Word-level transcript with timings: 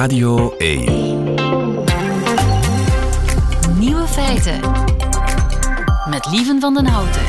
Radio 0.00 0.54
1. 0.58 0.84
Nieuwe 3.78 4.06
feiten. 4.06 4.60
Met 6.10 6.28
Lieven 6.30 6.60
van 6.60 6.74
den 6.74 6.86
Houten. 6.86 7.22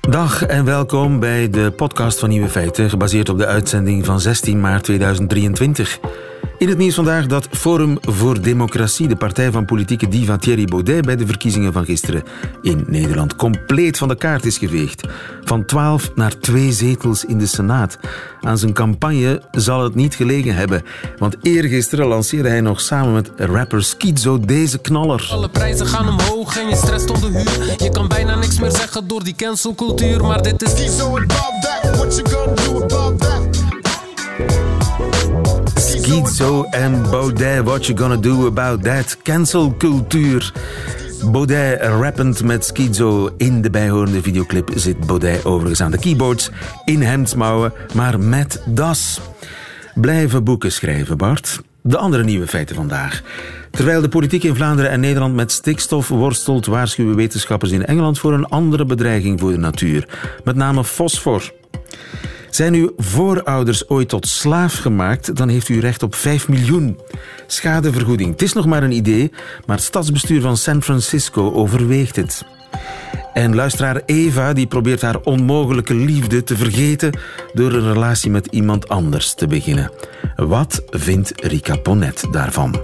Dag 0.00 0.42
en 0.42 0.64
welkom 0.64 1.20
bij 1.20 1.50
de 1.50 1.70
podcast 1.70 2.18
van 2.18 2.28
Nieuwe 2.28 2.48
Feiten, 2.48 2.90
gebaseerd 2.90 3.28
op 3.28 3.38
de 3.38 3.46
uitzending 3.46 4.04
van 4.04 4.20
16 4.20 4.60
maart 4.60 4.84
2023. 4.84 6.00
In 6.58 6.68
het 6.68 6.78
nieuws 6.78 6.94
vandaag 6.94 7.26
dat 7.26 7.48
Forum 7.50 7.98
voor 8.00 8.40
Democratie, 8.40 9.08
de 9.08 9.16
partij 9.16 9.50
van 9.50 9.64
politieke 9.64 10.08
diva 10.08 10.36
Thierry 10.36 10.64
Baudet, 10.64 11.04
bij 11.04 11.16
de 11.16 11.26
verkiezingen 11.26 11.72
van 11.72 11.84
gisteren 11.84 12.22
in 12.62 12.84
Nederland 12.86 13.36
compleet 13.36 13.98
van 13.98 14.08
de 14.08 14.16
kaart 14.16 14.44
is 14.44 14.58
geveegd. 14.58 15.08
Van 15.44 15.64
12 15.64 16.10
naar 16.14 16.38
2 16.38 16.72
zetels 16.72 17.24
in 17.24 17.38
de 17.38 17.46
Senaat. 17.46 17.98
Aan 18.40 18.58
zijn 18.58 18.72
campagne 18.72 19.42
zal 19.50 19.82
het 19.82 19.94
niet 19.94 20.14
gelegen 20.14 20.54
hebben, 20.54 20.82
want 21.18 21.36
eergisteren 21.42 22.06
lanceerde 22.06 22.48
hij 22.48 22.60
nog 22.60 22.80
samen 22.80 23.12
met 23.12 23.30
rapper 23.36 23.82
Schizo 23.82 24.40
deze 24.40 24.78
knaller. 24.78 25.28
Alle 25.30 25.48
prijzen 25.48 25.86
gaan 25.86 26.08
omhoog 26.08 26.56
en 26.58 26.68
je 26.68 26.76
stresst 26.76 27.10
onder 27.10 27.30
huur. 27.30 27.74
Je 27.76 27.90
kan 27.92 28.08
bijna 28.08 28.34
niks 28.34 28.60
meer 28.60 28.70
zeggen 28.70 29.08
door 29.08 29.24
die 29.24 29.34
cancelcultuur, 29.34 30.24
maar 30.24 30.42
dit 30.42 30.62
is 30.62 30.74
niet 30.80 30.90
zo 30.90 31.06
above 31.06 31.80
that. 31.82 31.96
What 31.96 32.16
you 32.16 32.28
gonna 32.30 32.54
do 32.54 32.82
about 32.82 33.20
that? 33.20 33.64
Schizo 36.06 36.64
en 36.70 37.02
Baudet, 37.10 37.64
what 37.64 37.86
you 37.86 37.98
gonna 37.98 38.16
do 38.16 38.46
about 38.46 38.82
that? 38.82 39.16
Cancelcultuur. 39.22 40.52
Baudet 41.30 41.80
rappend 41.80 42.42
met 42.42 42.64
Schizo. 42.64 43.30
In 43.36 43.62
de 43.62 43.70
bijhorende 43.70 44.22
videoclip 44.22 44.70
zit 44.74 45.06
Baudet 45.06 45.44
overigens 45.44 45.80
aan 45.80 45.90
de 45.90 45.98
keyboards. 45.98 46.50
In 46.84 47.02
hemdsmouwen, 47.02 47.72
maar 47.94 48.20
met 48.20 48.62
das. 48.66 49.20
Blijven 49.94 50.44
boeken 50.44 50.72
schrijven, 50.72 51.16
Bart. 51.16 51.60
De 51.82 51.96
andere 51.96 52.24
nieuwe 52.24 52.46
feiten 52.46 52.76
vandaag. 52.76 53.22
Terwijl 53.70 54.00
de 54.00 54.08
politiek 54.08 54.42
in 54.42 54.54
Vlaanderen 54.54 54.90
en 54.90 55.00
Nederland 55.00 55.34
met 55.34 55.52
stikstof 55.52 56.08
worstelt, 56.08 56.66
waarschuwen 56.66 57.16
wetenschappers 57.16 57.70
in 57.70 57.86
Engeland 57.86 58.18
voor 58.18 58.32
een 58.32 58.46
andere 58.46 58.84
bedreiging 58.84 59.40
voor 59.40 59.50
de 59.50 59.58
natuur. 59.58 60.08
Met 60.44 60.56
name 60.56 60.84
fosfor. 60.84 61.52
Zijn 62.56 62.74
uw 62.74 62.92
voorouders 62.96 63.88
ooit 63.88 64.08
tot 64.08 64.26
slaaf 64.26 64.76
gemaakt, 64.76 65.36
dan 65.36 65.48
heeft 65.48 65.68
u 65.68 65.80
recht 65.80 66.02
op 66.02 66.14
5 66.14 66.48
miljoen. 66.48 67.00
Schadevergoeding. 67.46 68.30
Het 68.30 68.42
is 68.42 68.52
nog 68.52 68.66
maar 68.66 68.82
een 68.82 68.92
idee, 68.92 69.32
maar 69.66 69.76
het 69.76 69.84
stadsbestuur 69.84 70.40
van 70.40 70.56
San 70.56 70.82
Francisco 70.82 71.52
overweegt 71.52 72.16
het. 72.16 72.42
En 73.32 73.54
luisteraar 73.54 74.02
Eva 74.06 74.52
die 74.52 74.66
probeert 74.66 75.00
haar 75.00 75.20
onmogelijke 75.20 75.94
liefde 75.94 76.42
te 76.42 76.56
vergeten 76.56 77.18
door 77.52 77.72
een 77.72 77.92
relatie 77.92 78.30
met 78.30 78.46
iemand 78.46 78.88
anders 78.88 79.34
te 79.34 79.46
beginnen. 79.46 79.90
Wat 80.36 80.82
vindt 80.90 81.32
Rika 81.36 81.76
Ponet 81.76 82.24
daarvan? 82.30 82.80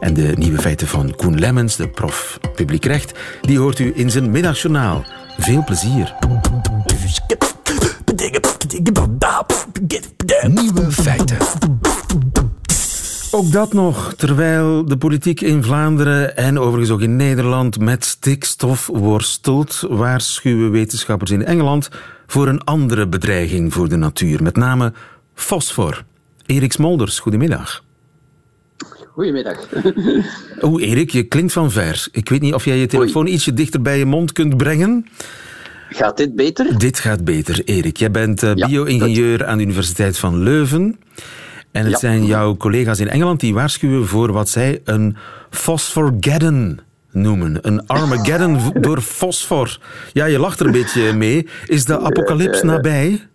En 0.00 0.14
de 0.14 0.32
nieuwe 0.34 0.58
feiten 0.58 0.86
van 0.86 1.14
Koen 1.16 1.38
Lemmens, 1.38 1.76
de 1.76 1.88
prof 1.88 2.38
publiek 2.54 2.84
recht, 2.84 3.18
die 3.40 3.58
hoort 3.58 3.78
u 3.78 3.92
in 3.94 4.10
zijn 4.10 4.30
middagjournaal. 4.30 5.04
Veel 5.38 5.64
plezier. 5.64 6.14
Nieuwe 10.48 10.90
feiten. 10.90 11.36
Ook 13.30 13.52
dat 13.52 13.72
nog, 13.72 14.14
terwijl 14.14 14.84
de 14.84 14.96
politiek 14.96 15.40
in 15.40 15.62
Vlaanderen 15.62 16.36
en 16.36 16.58
overigens 16.58 16.90
ook 16.90 17.00
in 17.00 17.16
Nederland 17.16 17.78
met 17.78 18.04
stikstof 18.04 18.86
worstelt, 18.86 19.84
waarschuwen 19.88 20.70
wetenschappers 20.70 21.30
in 21.30 21.44
Engeland 21.44 21.88
voor 22.26 22.48
een 22.48 22.64
andere 22.64 23.08
bedreiging 23.08 23.72
voor 23.72 23.88
de 23.88 23.96
natuur, 23.96 24.42
met 24.42 24.56
name 24.56 24.92
fosfor. 25.34 26.04
Erik 26.46 26.72
Smolders, 26.72 27.18
goedemiddag. 27.18 27.84
Goedemiddag. 29.12 29.68
Oeh, 30.62 30.82
Erik, 30.82 31.10
je 31.10 31.22
klinkt 31.22 31.52
van 31.52 31.70
ver. 31.70 32.08
Ik 32.12 32.28
weet 32.28 32.40
niet 32.40 32.54
of 32.54 32.64
jij 32.64 32.76
je 32.76 32.86
telefoon 32.86 33.26
ietsje 33.26 33.54
dichter 33.54 33.82
bij 33.82 33.98
je 33.98 34.06
mond 34.06 34.32
kunt 34.32 34.56
brengen. 34.56 35.06
Gaat 35.88 36.16
dit 36.16 36.34
beter? 36.34 36.78
Dit 36.78 36.98
gaat 36.98 37.24
beter, 37.24 37.62
Erik. 37.64 37.96
Jij 37.96 38.10
bent 38.10 38.42
uh, 38.42 38.54
bio-ingenieur 38.54 39.46
aan 39.46 39.56
de 39.56 39.62
Universiteit 39.64 40.18
van 40.18 40.42
Leuven. 40.42 40.98
En 41.72 41.82
het 41.82 41.90
Ja. 41.92 41.98
zijn 41.98 42.24
jouw 42.26 42.56
collega's 42.56 43.00
in 43.00 43.08
Engeland 43.08 43.40
die 43.40 43.54
waarschuwen 43.54 44.06
voor 44.06 44.32
wat 44.32 44.48
zij 44.48 44.80
een 44.84 45.16
fosforgeddon 45.50 46.80
noemen. 47.10 47.58
Een 47.62 47.86
Armageddon 47.86 48.58
door 48.80 49.00
fosfor. 49.00 49.78
Ja, 50.12 50.24
je 50.24 50.38
lacht 50.38 50.60
er 50.60 50.66
een 50.66 50.72
beetje 50.72 51.12
mee. 51.12 51.48
Is 51.66 51.84
de 51.84 51.98
apocalyps 52.00 52.62
nabij? 52.62 53.26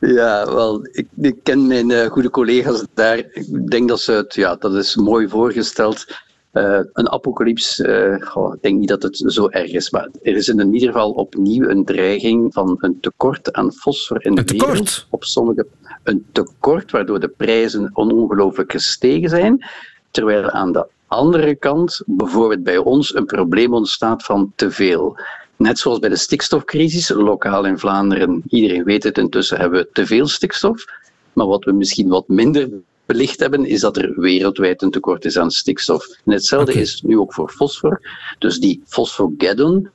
Ja, 0.00 0.46
wel, 0.54 0.88
ik, 0.92 1.06
ik 1.20 1.34
ken 1.42 1.66
mijn 1.66 1.90
eh, 1.90 2.10
goede 2.10 2.30
collega's 2.30 2.84
daar. 2.94 3.18
Ik 3.18 3.70
denk 3.70 3.88
dat 3.88 4.00
ze 4.00 4.12
het, 4.12 4.34
ja, 4.34 4.54
dat 4.56 4.74
is 4.74 4.96
mooi 4.96 5.28
voorgesteld. 5.28 6.06
Eh, 6.50 6.80
een 6.92 7.10
apocalyps, 7.10 7.80
eh, 7.80 8.14
goh, 8.20 8.54
ik 8.54 8.62
denk 8.62 8.78
niet 8.78 8.88
dat 8.88 9.02
het 9.02 9.22
zo 9.26 9.48
erg 9.48 9.70
is, 9.70 9.90
maar 9.90 10.08
er 10.22 10.36
is 10.36 10.48
in 10.48 10.74
ieder 10.74 10.92
geval 10.92 11.10
opnieuw 11.10 11.68
een 11.68 11.84
dreiging 11.84 12.52
van 12.52 12.76
een 12.80 13.00
tekort 13.00 13.52
aan 13.52 13.72
fosfor 13.72 14.24
in 14.24 14.34
de 14.34 14.42
wereld. 14.44 15.06
Op 15.10 15.24
sommige, 15.24 15.66
een 16.02 16.26
tekort 16.32 16.90
waardoor 16.90 17.20
de 17.20 17.28
prijzen 17.28 17.90
ongelooflijk 17.92 18.72
gestegen 18.72 19.28
zijn, 19.28 19.64
terwijl 20.10 20.50
aan 20.50 20.72
de 20.72 20.86
andere 21.06 21.54
kant 21.54 22.02
bijvoorbeeld 22.06 22.62
bij 22.62 22.78
ons 22.78 23.14
een 23.14 23.26
probleem 23.26 23.74
ontstaat 23.74 24.22
van 24.22 24.52
te 24.54 24.70
veel. 24.70 25.18
Net 25.56 25.78
zoals 25.78 25.98
bij 25.98 26.08
de 26.08 26.16
stikstofcrisis, 26.16 27.08
lokaal 27.08 27.64
in 27.64 27.78
Vlaanderen, 27.78 28.42
iedereen 28.48 28.84
weet 28.84 29.02
het 29.02 29.18
intussen, 29.18 29.60
hebben 29.60 29.80
we 29.80 29.88
te 29.92 30.06
veel 30.06 30.26
stikstof. 30.26 30.84
Maar 31.32 31.46
wat 31.46 31.64
we 31.64 31.72
misschien 31.72 32.08
wat 32.08 32.28
minder 32.28 32.68
belicht 33.12 33.40
hebben, 33.40 33.66
is 33.66 33.80
dat 33.80 33.96
er 33.96 34.20
wereldwijd 34.20 34.82
een 34.82 34.90
tekort 34.90 35.24
is 35.24 35.38
aan 35.38 35.50
stikstof. 35.50 36.06
En 36.24 36.32
hetzelfde 36.32 36.72
is 36.72 37.02
nu 37.02 37.18
ook 37.18 37.34
voor 37.34 37.50
fosfor. 37.50 38.00
Dus 38.38 38.58
die 38.58 38.82
fosfogeddon, 38.86 39.88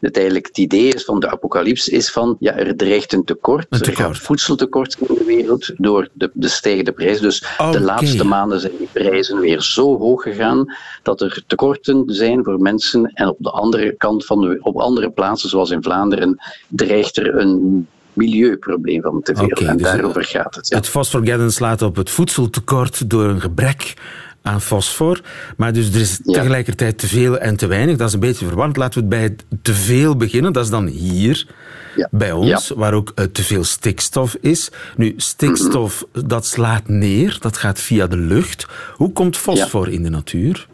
het 0.00 0.16
eigenlijk 0.16 0.46
het 0.46 0.58
idee 0.58 0.94
is 0.94 1.04
van 1.04 1.20
de 1.20 1.30
apocalyps, 1.30 1.88
is 1.88 2.10
van 2.10 2.36
ja, 2.40 2.52
er 2.52 2.76
dreigt 2.76 3.12
een 3.12 3.24
tekort. 3.24 3.66
Een 3.68 3.80
Er 3.80 3.96
gaat 3.96 4.18
voedseltekort 4.18 4.96
in 4.98 5.14
de 5.14 5.24
wereld 5.24 5.72
door 5.76 6.08
de, 6.12 6.30
de 6.34 6.48
stijgende 6.48 6.92
prijs. 6.92 7.20
Dus 7.20 7.44
de 7.70 7.80
laatste 7.80 8.24
maanden 8.24 8.60
zijn 8.60 8.76
die 8.78 8.88
prijzen 8.92 9.40
weer 9.40 9.62
zo 9.62 9.98
hoog 9.98 10.22
gegaan 10.22 10.74
dat 11.02 11.20
er 11.20 11.44
tekorten 11.46 12.04
zijn 12.06 12.44
voor 12.44 12.60
mensen. 12.60 13.10
En 13.14 13.28
op 13.28 13.36
de 13.38 13.50
andere 13.50 13.92
kant 13.92 14.24
van 14.24 14.40
de, 14.40 14.58
op 14.60 14.76
andere 14.76 15.10
plaatsen, 15.10 15.48
zoals 15.48 15.70
in 15.70 15.82
Vlaanderen, 15.82 16.38
dreigt 16.68 17.16
er 17.16 17.34
een 17.38 17.88
milieuprobleem 18.16 19.02
van 19.02 19.22
te 19.22 19.34
veel. 19.36 19.48
En 19.68 19.76
dus, 19.76 19.86
daarover 19.86 20.24
gaat 20.24 20.54
het. 20.54 20.68
ja. 20.68 20.76
Het 20.76 20.88
fosforgeddon 20.88 21.50
slaat 21.50 21.82
op 21.82 21.96
het 21.96 22.10
voedseltekort 22.10 23.10
door 23.10 23.24
een 23.24 23.40
gebrek 23.40 23.94
aan 24.42 24.60
fosfor. 24.60 25.20
Maar 25.56 25.72
dus 25.72 25.94
er 25.94 26.00
is 26.00 26.20
Ja. 26.24 26.32
tegelijkertijd 26.32 26.98
te 26.98 27.06
veel 27.06 27.38
en 27.38 27.56
te 27.56 27.66
weinig. 27.66 27.96
Dat 27.96 28.08
is 28.08 28.14
een 28.14 28.20
beetje 28.20 28.46
verwarrend. 28.46 28.76
Laten 28.76 29.00
we 29.02 29.08
bij 29.08 29.22
het 29.22 29.44
te 29.62 29.74
veel 29.74 30.16
beginnen. 30.16 30.52
Dat 30.52 30.64
is 30.64 30.70
dan 30.70 30.86
hier, 30.86 31.46
Ja. 31.96 32.08
bij 32.10 32.32
ons, 32.32 32.72
waar 32.76 32.92
ook 32.94 33.12
eh, 33.14 33.24
te 33.24 33.42
veel 33.42 33.64
stikstof 33.64 34.36
is. 34.40 34.70
Nu, 34.96 35.14
stikstof, 35.16 36.04
dat 36.26 36.46
slaat 36.46 36.88
neer. 36.88 37.36
Dat 37.40 37.56
gaat 37.56 37.80
via 37.80 38.06
de 38.06 38.16
lucht. 38.16 38.66
Hoe 38.94 39.12
komt 39.12 39.36
fosfor 39.36 39.88
in 39.88 40.02
de 40.02 40.10
natuur? 40.10 40.66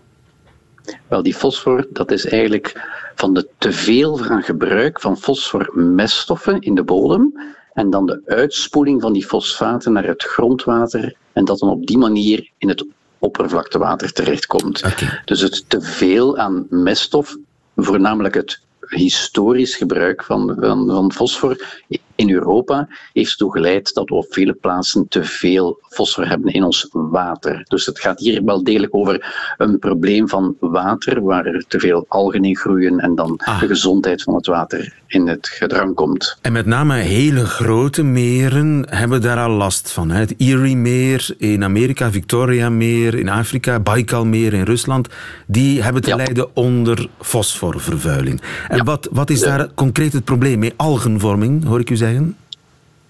Wel, 1.09 1.23
die 1.23 1.35
fosfor, 1.35 1.87
dat 1.91 2.11
is 2.11 2.27
eigenlijk 2.27 2.81
van 3.15 3.35
de 3.35 3.49
teveel 3.59 4.17
van 4.17 4.43
gebruik 4.43 5.01
van 5.01 5.17
fosformeststoffen 5.17 6.61
in 6.61 6.75
de 6.75 6.83
bodem 6.83 7.53
en 7.73 7.91
dan 7.91 8.07
de 8.07 8.23
uitspoeling 8.27 9.03
van 9.03 9.13
die 9.13 9.27
fosfaten 9.27 9.93
naar 9.93 10.07
het 10.07 10.23
grondwater 10.23 11.15
en 11.33 11.45
dat 11.45 11.59
dan 11.59 11.71
op 11.71 11.87
die 11.87 11.99
manier 11.99 12.51
in 12.59 12.69
het 12.69 12.85
oppervlaktewater 13.19 14.13
terechtkomt. 14.13 14.83
Dus 15.25 15.41
het 15.41 15.65
teveel 15.69 16.39
aan 16.39 16.67
meststof, 16.71 17.37
voornamelijk 17.77 18.35
het 18.35 18.61
historisch 18.89 19.77
gebruik 19.77 20.25
van, 20.25 20.57
van, 20.61 20.91
van 20.91 21.13
fosfor 21.13 21.83
in 22.23 22.31
Europa, 22.31 22.89
heeft 23.13 23.31
ertoe 23.31 23.53
geleid 23.53 23.95
dat 23.95 24.09
we 24.09 24.15
op 24.15 24.27
vele 24.31 24.53
plaatsen 24.53 25.09
te 25.09 25.25
veel 25.25 25.81
fosfor 25.89 26.29
hebben 26.29 26.53
in 26.53 26.63
ons 26.65 26.89
water. 26.93 27.63
Dus 27.69 27.87
het 27.87 27.99
gaat 28.01 28.19
hier 28.21 28.45
wel 28.45 28.65
degelijk 28.65 28.95
over 28.95 29.35
een 29.59 29.79
probleem 29.79 30.29
van 30.29 30.57
water, 30.61 31.23
waar 31.23 31.47
er 31.47 31.65
te 31.69 31.79
veel 31.81 32.05
algen 32.09 32.45
in 32.45 32.57
groeien 32.57 32.99
en 33.01 33.15
dan 33.15 33.41
Ah. 33.45 33.61
de 33.61 33.67
gezondheid 33.67 34.23
van 34.23 34.35
het 34.35 34.47
water 34.47 34.95
in 35.07 35.27
het 35.29 35.49
gedrang 35.49 35.95
komt. 35.95 36.37
En 36.41 36.53
met 36.53 36.67
name 36.67 36.95
hele 36.95 37.45
grote 37.47 38.03
meren 38.03 38.87
hebben 38.91 39.23
daar 39.23 39.39
al 39.39 39.51
last 39.51 39.93
van. 39.93 40.11
hè. 40.11 40.19
Het 40.21 40.35
Erie-meer 40.39 41.35
in 41.39 41.65
Amerika, 41.65 42.11
Victoria-meer 42.11 43.15
in 43.19 43.29
Afrika, 43.29 43.81
Baikal-meer 43.81 44.53
in 44.53 44.63
Rusland. 44.65 45.09
Die 45.47 45.83
hebben 45.83 46.03
te 46.03 46.09
Ja. 46.09 46.17
lijden 46.17 46.57
onder 46.57 47.09
fosforvervuiling. 47.21 48.41
En 48.69 48.85
wat, 48.85 49.09
wat 49.13 49.31
is 49.31 49.41
daar 49.41 49.69
concreet 49.75 50.13
het 50.13 50.25
probleem 50.25 50.59
mee? 50.59 50.73
Algenvorming, 50.77 51.65
hoor 51.65 51.81
ik 51.81 51.91
u 51.91 51.97
zeggen? 51.97 52.12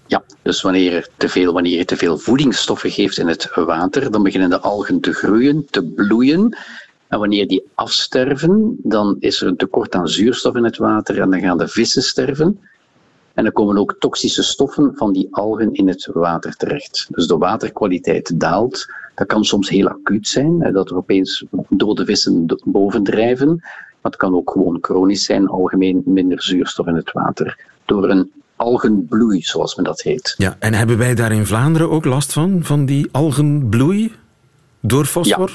Ja, 0.07 0.23
dus 0.41 0.61
wanneer, 0.61 0.93
er 0.93 1.07
te 1.17 1.29
veel, 1.29 1.53
wanneer 1.53 1.77
je 1.77 1.85
te 1.85 1.97
veel 1.97 2.17
voedingsstoffen 2.17 2.91
geeft 2.91 3.17
in 3.17 3.27
het 3.27 3.53
water, 3.55 4.11
dan 4.11 4.23
beginnen 4.23 4.49
de 4.49 4.59
algen 4.59 4.99
te 4.99 5.13
groeien, 5.13 5.65
te 5.69 5.83
bloeien. 5.83 6.57
En 7.07 7.19
wanneer 7.19 7.47
die 7.47 7.63
afsterven, 7.75 8.75
dan 8.83 9.15
is 9.19 9.41
er 9.41 9.47
een 9.47 9.57
tekort 9.57 9.95
aan 9.95 10.07
zuurstof 10.07 10.55
in 10.55 10.63
het 10.63 10.77
water 10.77 11.21
en 11.21 11.29
dan 11.29 11.39
gaan 11.39 11.57
de 11.57 11.67
vissen 11.67 12.01
sterven. 12.01 12.59
En 13.33 13.43
dan 13.43 13.53
komen 13.53 13.77
ook 13.77 13.95
toxische 13.99 14.43
stoffen 14.43 14.91
van 14.95 15.13
die 15.13 15.27
algen 15.31 15.73
in 15.73 15.87
het 15.87 16.09
water 16.13 16.55
terecht. 16.55 17.07
Dus 17.09 17.27
de 17.27 17.37
waterkwaliteit 17.37 18.39
daalt, 18.39 18.85
Dat 19.15 19.27
kan 19.27 19.45
soms 19.45 19.69
heel 19.69 19.87
acuut 19.87 20.27
zijn, 20.27 20.73
dat 20.73 20.89
er 20.89 20.95
opeens 20.95 21.45
dode 21.69 22.05
vissen 22.05 22.45
bovendrijven. 22.63 23.55
Maar 24.01 24.11
het 24.11 24.15
kan 24.15 24.35
ook 24.35 24.51
gewoon 24.51 24.77
chronisch 24.81 25.23
zijn, 25.23 25.47
algemeen 25.47 26.01
minder 26.05 26.43
zuurstof 26.43 26.87
in 26.87 26.95
het 26.95 27.11
water. 27.11 27.57
Door 27.85 28.09
een 28.09 28.31
algenbloei, 28.55 29.41
zoals 29.41 29.75
men 29.75 29.85
dat 29.85 30.01
heet. 30.01 30.33
Ja, 30.37 30.55
en 30.59 30.73
hebben 30.73 30.97
wij 30.97 31.15
daar 31.15 31.31
in 31.31 31.45
Vlaanderen 31.45 31.89
ook 31.89 32.05
last 32.05 32.33
van, 32.33 32.63
van 32.63 32.85
die 32.85 33.09
algenbloei 33.11 34.11
door 34.79 35.05
fosfor? 35.05 35.51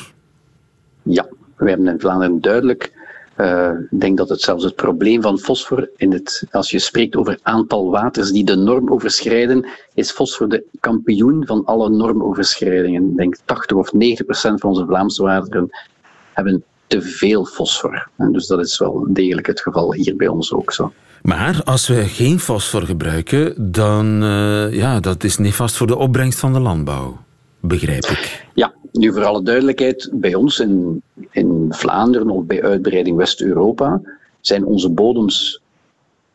Ja, 1.03 1.13
ja. 1.13 1.27
we 1.57 1.69
hebben 1.69 1.89
in 1.89 2.01
Vlaanderen 2.01 2.41
duidelijk 2.41 2.97
uh, 3.39 3.71
ik 3.91 4.01
denk 4.01 4.17
dat 4.17 4.29
het 4.29 4.41
zelfs 4.41 4.65
het 4.65 4.75
probleem 4.75 5.23
van 5.23 5.39
fosfor, 5.39 5.91
in 5.97 6.13
het, 6.13 6.45
als 6.51 6.71
je 6.71 6.79
spreekt 6.79 7.17
over 7.17 7.39
aantal 7.43 7.91
waters 7.91 8.31
die 8.31 8.45
de 8.45 8.57
norm 8.57 8.91
overschrijden, 8.91 9.67
is 9.95 10.11
fosfor 10.11 10.49
de 10.49 10.65
kampioen 10.81 11.47
van 11.47 11.65
alle 11.65 11.91
normoverschrijdingen. 11.91 13.11
Ik 13.11 13.17
denk 13.17 13.37
80 13.45 13.77
of 13.77 13.93
90 13.93 14.27
procent 14.27 14.61
van 14.61 14.71
onze 14.71 14.87
Vlaamse 14.87 15.23
wateren 15.23 15.69
hebben 16.33 16.65
te 16.87 17.03
veel 17.03 17.45
fosfor. 17.45 18.09
En 18.17 18.33
dus 18.33 18.47
dat 18.47 18.61
is 18.61 18.79
wel 18.79 19.07
degelijk 19.09 19.47
het 19.47 19.61
geval 19.61 19.93
hier 19.93 20.17
bij 20.17 20.29
ons 20.29 20.53
ook 20.53 20.73
zo. 20.73 20.93
Maar 21.23 21.61
als 21.65 21.89
we 21.89 22.05
geen 22.05 22.41
fosfor 22.41 22.83
gebruiken, 22.83 23.73
dan 23.73 24.23
uh, 24.23 24.73
ja, 24.73 25.01
dat 25.01 25.25
is 25.25 25.39
nefast 25.39 25.77
voor 25.77 25.87
de 25.87 25.97
opbrengst 25.97 26.39
van 26.39 26.53
de 26.53 26.61
landbouw, 26.61 27.17
begrijp 27.61 28.05
ik. 28.05 28.47
Ja, 28.55 28.73
nu 28.93 29.13
voor 29.13 29.25
alle 29.25 29.43
duidelijkheid, 29.43 30.11
bij 30.13 30.35
ons 30.35 30.59
in, 30.59 31.03
in 31.31 31.67
Vlaanderen 31.71 32.31
of 32.31 32.45
bij 32.45 32.63
uitbreiding 32.63 33.17
West-Europa 33.17 34.01
zijn 34.41 34.65
onze 34.65 34.89
bodems 34.89 35.61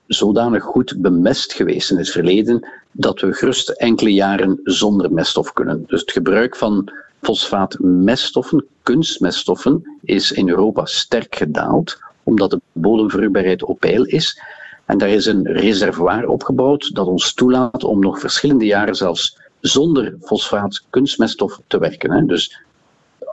zodanig 0.08 0.64
goed 0.64 0.96
bemest 0.98 1.54
geweest 1.54 1.92
in 1.92 1.98
het 1.98 2.10
verleden 2.10 2.68
dat 2.92 3.22
we 3.22 3.34
gerust 3.34 3.70
enkele 3.70 4.14
jaren 4.14 4.60
zonder 4.64 5.14
meststof 5.14 5.54
kunnen. 5.54 5.84
Dus 5.88 6.02
het 6.02 6.12
gebruik 6.12 6.56
van 6.56 6.92
fosfaatmeststoffen, 7.22 8.66
kunstmeststoffen, 8.84 9.98
is 10.02 10.32
in 10.32 10.50
Europa 10.50 10.86
sterk 10.86 11.36
gedaald, 11.36 12.00
omdat 12.24 12.50
de 12.50 12.62
bodemvruchtbaarheid 12.72 13.64
op 13.64 13.80
peil 13.80 14.04
is. 14.04 14.42
En 14.86 14.98
daar 14.98 15.10
is 15.10 15.26
een 15.26 15.48
reservoir 15.48 16.28
opgebouwd 16.28 16.96
dat 16.96 17.08
ons 17.08 17.34
toelaat 17.34 17.84
om 17.84 18.00
nog 18.00 18.20
verschillende 18.20 18.66
jaren 18.66 18.96
zelfs 18.96 19.38
zonder 19.60 20.16
fosfaat 20.22 20.84
kunstmeststof 20.90 21.60
te 21.68 21.80
werken. 21.80 22.28
Dus 22.28 22.64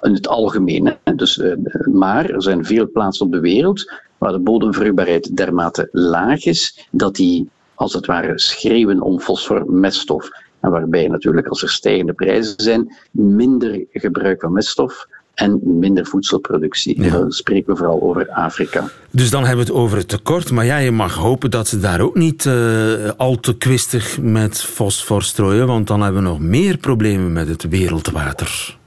in 0.00 0.14
het 0.14 0.28
algemeen. 0.28 0.96
Dus, 1.14 1.38
eh, 1.38 1.56
maar 1.92 2.30
er 2.30 2.42
zijn 2.42 2.64
veel 2.64 2.90
plaatsen 2.90 3.26
op 3.26 3.32
de 3.32 3.40
wereld 3.40 3.92
waar 4.18 4.32
de 4.32 4.38
bodemvruchtbaarheid 4.38 5.36
dermate 5.36 5.88
laag 5.92 6.44
is 6.44 6.86
dat 6.90 7.14
die 7.14 7.48
als 7.74 7.92
het 7.92 8.06
ware 8.06 8.38
schreeuwen 8.38 9.00
om 9.00 9.20
fosformeststof. 9.20 10.30
En 10.60 10.70
waarbij 10.70 11.08
natuurlijk 11.08 11.46
als 11.46 11.62
er 11.62 11.70
stijgende 11.70 12.12
prijzen 12.12 12.54
zijn, 12.56 12.96
minder 13.10 13.84
gebruik 13.90 14.40
van 14.40 14.52
meststof 14.52 15.06
en 15.40 15.60
minder 15.62 16.06
voedselproductie. 16.06 17.02
Ja. 17.02 17.10
Dan 17.10 17.30
spreken 17.30 17.72
we 17.72 17.76
vooral 17.78 18.02
over 18.02 18.28
Afrika. 18.30 18.90
Dus 19.10 19.30
dan 19.30 19.44
hebben 19.44 19.66
we 19.66 19.72
het 19.72 19.80
over 19.80 19.98
het 19.98 20.08
tekort. 20.08 20.50
Maar 20.50 20.64
ja, 20.64 20.76
je 20.76 20.90
mag 20.90 21.14
hopen 21.14 21.50
dat 21.50 21.68
ze 21.68 21.78
daar 21.78 22.00
ook 22.00 22.14
niet 22.14 22.44
uh, 22.44 23.10
al 23.16 23.36
te 23.36 23.56
kwistig 23.56 24.18
met 24.20 24.62
fosfor 24.62 25.22
strooien, 25.22 25.66
want 25.66 25.86
dan 25.86 26.02
hebben 26.02 26.22
we 26.22 26.28
nog 26.28 26.40
meer 26.40 26.76
problemen 26.76 27.32
met 27.32 27.48
het 27.48 27.68
wereldwater. 27.68 28.78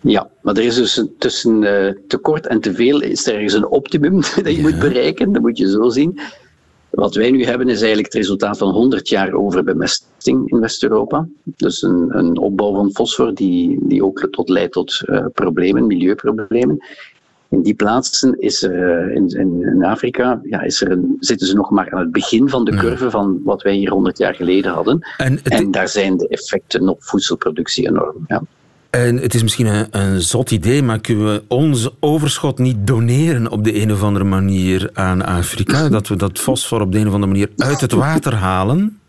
Ja, 0.00 0.28
maar 0.42 0.56
er 0.56 0.64
is 0.64 0.74
dus 0.74 1.04
tussen 1.18 1.62
uh, 1.62 1.92
tekort 2.08 2.46
en 2.46 2.60
te 2.60 2.74
veel 2.74 3.00
is 3.00 3.26
er 3.26 3.34
ergens 3.34 3.52
een 3.52 3.66
optimum 3.66 4.20
dat 4.42 4.56
je 4.56 4.60
moet 4.60 4.78
bereiken. 4.78 5.32
Dat 5.32 5.42
moet 5.42 5.58
je 5.58 5.70
zo 5.70 5.88
zien. 5.88 6.20
Wat 6.90 7.14
wij 7.14 7.30
nu 7.30 7.44
hebben 7.44 7.68
is 7.68 7.78
eigenlijk 7.78 8.12
het 8.12 8.22
resultaat 8.22 8.58
van 8.58 8.70
100 8.70 9.08
jaar 9.08 9.32
overbemesting 9.32 10.50
in 10.50 10.60
West-Europa. 10.60 11.28
Dus 11.42 11.82
een, 11.82 12.18
een, 12.18 12.38
opbouw 12.38 12.74
van 12.74 12.92
fosfor 12.92 13.34
die, 13.34 13.78
die 13.82 14.04
ook 14.04 14.28
tot 14.30 14.48
leidt 14.48 14.72
tot 14.72 15.02
uh, 15.04 15.24
problemen, 15.32 15.86
milieuproblemen. 15.86 16.84
In 17.50 17.62
die 17.62 17.74
plaatsen 17.74 18.38
is 18.38 18.62
er, 18.62 19.08
uh, 19.08 19.14
in, 19.14 19.28
in, 19.28 19.84
Afrika 19.84 20.40
ja, 20.42 20.62
is 20.62 20.80
er 20.80 20.90
een, 20.90 21.16
zitten 21.20 21.46
ze 21.46 21.54
nog 21.54 21.70
maar 21.70 21.90
aan 21.90 22.00
het 22.00 22.12
begin 22.12 22.48
van 22.48 22.64
de 22.64 22.76
curve 22.76 23.10
van 23.10 23.40
wat 23.44 23.62
wij 23.62 23.74
hier 23.74 23.90
100 23.90 24.18
jaar 24.18 24.34
geleden 24.34 24.72
hadden. 24.72 24.98
En, 25.16 25.42
en 25.42 25.70
daar 25.70 25.88
zijn 25.88 26.16
de 26.16 26.28
effecten 26.28 26.88
op 26.88 27.02
voedselproductie 27.02 27.88
enorm. 27.88 28.24
Ja. 28.26 28.42
En 28.90 29.16
het 29.16 29.34
is 29.34 29.42
misschien 29.42 29.66
een, 29.66 29.86
een, 29.90 30.20
zot 30.20 30.50
idee, 30.50 30.82
maar 30.82 31.00
kunnen 31.00 31.32
we 31.32 31.42
ons 31.48 31.90
overschot 32.00 32.58
niet 32.58 32.86
doneren 32.86 33.50
op 33.50 33.64
de 33.64 33.80
een 33.80 33.92
of 33.92 34.02
andere 34.02 34.24
manier 34.24 34.90
aan 34.92 35.24
Afrika? 35.24 35.88
Dat 35.98 36.08
we 36.08 36.16
dat 36.16 36.38
fosfor 36.38 36.80
op 36.80 36.92
de 36.92 36.98
een 36.98 37.06
of 37.06 37.12
andere 37.12 37.32
manier 37.32 37.50
uit 37.56 37.80
het 37.80 37.92
water 37.92 38.34
halen? 38.34 39.00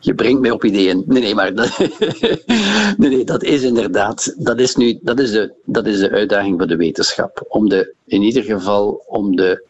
Je 0.00 0.14
brengt 0.14 0.40
mij 0.40 0.50
op 0.50 0.64
ideeën. 0.64 1.02
Nee, 1.06 1.22
nee, 1.22 1.34
maar 1.34 1.54
dat, 1.54 1.78
nee, 2.98 3.10
nee, 3.10 3.24
dat 3.24 3.42
is 3.42 3.62
inderdaad, 3.62 4.34
dat 4.38 4.58
is 4.60 4.76
nu, 4.76 4.98
dat 5.02 5.18
is, 5.18 5.30
de, 5.30 5.52
dat 5.64 5.86
is 5.86 5.98
de 5.98 6.10
uitdaging 6.10 6.58
van 6.58 6.68
de 6.68 6.76
wetenschap. 6.76 7.44
Om 7.48 7.68
de, 7.68 7.94
in 8.06 8.22
ieder 8.22 8.42
geval 8.42 9.04
om 9.06 9.36
de 9.36 9.64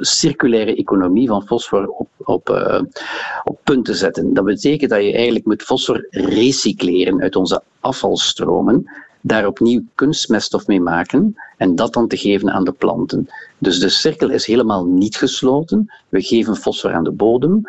circulaire 0.00 0.76
economie 0.76 1.28
van 1.28 1.46
fosfor 1.46 1.86
op, 1.86 2.08
op, 2.18 2.48
uh, 2.48 2.82
op 3.44 3.58
punt 3.64 3.84
te 3.84 3.94
zetten. 3.94 4.34
Dat 4.34 4.44
betekent 4.44 4.90
dat 4.90 5.02
je 5.02 5.12
eigenlijk 5.12 5.44
moet 5.44 5.62
fosfor 5.62 6.06
recycleren 6.10 7.20
uit 7.20 7.36
onze 7.36 7.62
afvalstromen, 7.80 8.90
daar 9.20 9.46
opnieuw 9.46 9.82
kunstmeststof 9.94 10.66
mee 10.66 10.80
maken 10.80 11.34
en 11.56 11.74
dat 11.74 11.92
dan 11.92 12.08
te 12.08 12.16
geven 12.16 12.50
aan 12.50 12.64
de 12.64 12.72
planten. 12.72 13.28
Dus 13.58 13.78
de 13.78 13.88
cirkel 13.88 14.30
is 14.30 14.46
helemaal 14.46 14.86
niet 14.86 15.16
gesloten. 15.16 15.92
We 16.08 16.22
geven 16.22 16.56
fosfor 16.56 16.92
aan 16.92 17.04
de 17.04 17.10
bodem. 17.10 17.60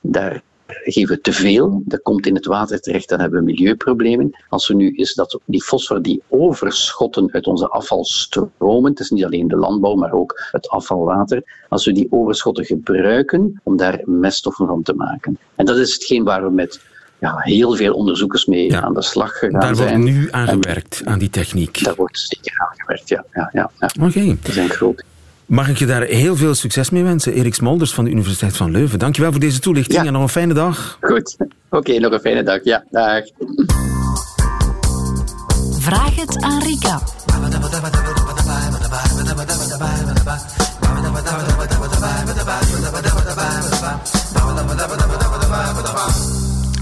Daar 0.00 0.42
geven 0.70 1.14
we 1.14 1.20
te 1.20 1.32
veel, 1.32 1.82
dat 1.84 2.02
komt 2.02 2.26
in 2.26 2.34
het 2.34 2.46
water 2.46 2.80
terecht, 2.80 3.08
dan 3.08 3.20
hebben 3.20 3.38
we 3.38 3.44
milieuproblemen. 3.44 4.36
Als 4.48 4.68
we 4.68 4.74
nu 4.74 4.94
is 4.94 5.14
dat 5.14 5.40
die 5.44 5.62
fosfor 5.62 6.02
die 6.02 6.22
overschotten 6.28 7.32
uit 7.32 7.46
onze 7.46 7.68
afvalstromen, 7.68 8.90
het 8.90 9.00
is 9.00 9.10
niet 9.10 9.24
alleen 9.24 9.48
de 9.48 9.56
landbouw, 9.56 9.94
maar 9.94 10.12
ook 10.12 10.48
het 10.50 10.68
afvalwater, 10.68 11.42
als 11.68 11.84
we 11.84 11.92
die 11.92 12.06
overschotten 12.10 12.64
gebruiken 12.64 13.60
om 13.62 13.76
daar 13.76 14.00
meststoffen 14.04 14.66
van 14.66 14.82
te 14.82 14.94
maken. 14.94 15.38
En 15.54 15.64
dat 15.64 15.76
is 15.76 15.92
hetgeen 15.92 16.24
waar 16.24 16.42
we 16.42 16.50
met 16.50 16.80
ja, 17.20 17.34
heel 17.38 17.76
veel 17.76 17.94
onderzoekers 17.94 18.44
mee 18.44 18.76
aan 18.76 18.94
de 18.94 19.02
slag 19.02 19.38
gegaan 19.38 19.60
daar 19.60 19.76
zijn. 19.76 19.88
Daar 19.88 20.00
wordt 20.00 20.18
nu 20.18 20.28
aan 20.30 20.48
gewerkt, 20.48 21.02
aan 21.04 21.18
die 21.18 21.30
techniek. 21.30 21.84
Daar 21.84 21.94
wordt 21.94 22.18
zeker 22.18 22.58
aan 22.58 22.76
gewerkt, 22.76 23.08
ja. 23.08 23.24
ja, 23.32 23.50
ja, 23.52 23.70
ja. 23.78 23.90
Oké. 24.06 24.18
Okay. 24.18 24.38
Zijn 24.42 24.68
grote 24.68 25.04
Mag 25.50 25.68
ik 25.68 25.78
je 25.78 25.86
daar 25.86 26.02
heel 26.02 26.36
veel 26.36 26.54
succes 26.54 26.90
mee 26.90 27.02
wensen, 27.02 27.32
Erik 27.32 27.54
Smolders 27.54 27.94
van 27.94 28.04
de 28.04 28.10
Universiteit 28.10 28.56
van 28.56 28.70
Leuven. 28.70 28.98
Dankjewel 28.98 29.30
voor 29.30 29.40
deze 29.40 29.60
toelichting 29.60 30.06
en 30.06 30.12
nog 30.12 30.22
een 30.22 30.28
fijne 30.28 30.54
dag. 30.54 30.98
Goed. 31.00 31.36
Oké, 31.70 31.98
nog 31.98 32.12
een 32.12 32.20
fijne 32.20 32.42
dag. 32.42 32.64
Ja, 32.64 32.84
dag. 32.90 33.24
Vraag 35.80 36.16
het 36.16 36.42
aan 36.42 36.62
Rika. 36.62 37.00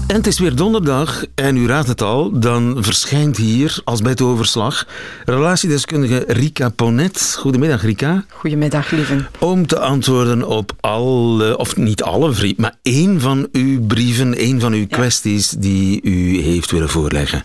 En 0.09 0.15
het 0.15 0.27
is 0.27 0.39
weer 0.39 0.55
donderdag 0.55 1.25
en 1.35 1.57
u 1.57 1.67
raadt 1.67 1.87
het 1.87 2.01
al, 2.01 2.39
dan 2.39 2.77
verschijnt 2.79 3.37
hier, 3.37 3.81
als 3.83 4.01
bij 4.01 4.11
het 4.11 4.21
overslag, 4.21 4.87
relatiedeskundige 5.25 6.23
Rika 6.27 6.69
Ponet. 6.69 7.35
Goedemiddag 7.39 7.81
Rika. 7.81 8.25
Goedemiddag 8.29 8.91
lieve. 8.91 9.25
Om 9.39 9.67
te 9.67 9.79
antwoorden 9.79 10.47
op 10.47 10.71
alle, 10.79 11.57
of 11.57 11.75
niet 11.75 12.03
alle 12.03 12.53
maar 12.57 12.75
één 12.81 13.21
van 13.21 13.47
uw 13.51 13.85
brieven, 13.85 14.35
één 14.35 14.59
van 14.59 14.73
uw 14.73 14.87
kwesties 14.87 15.49
die 15.49 16.01
u 16.03 16.41
heeft 16.41 16.71
willen 16.71 16.89
voorleggen 16.89 17.43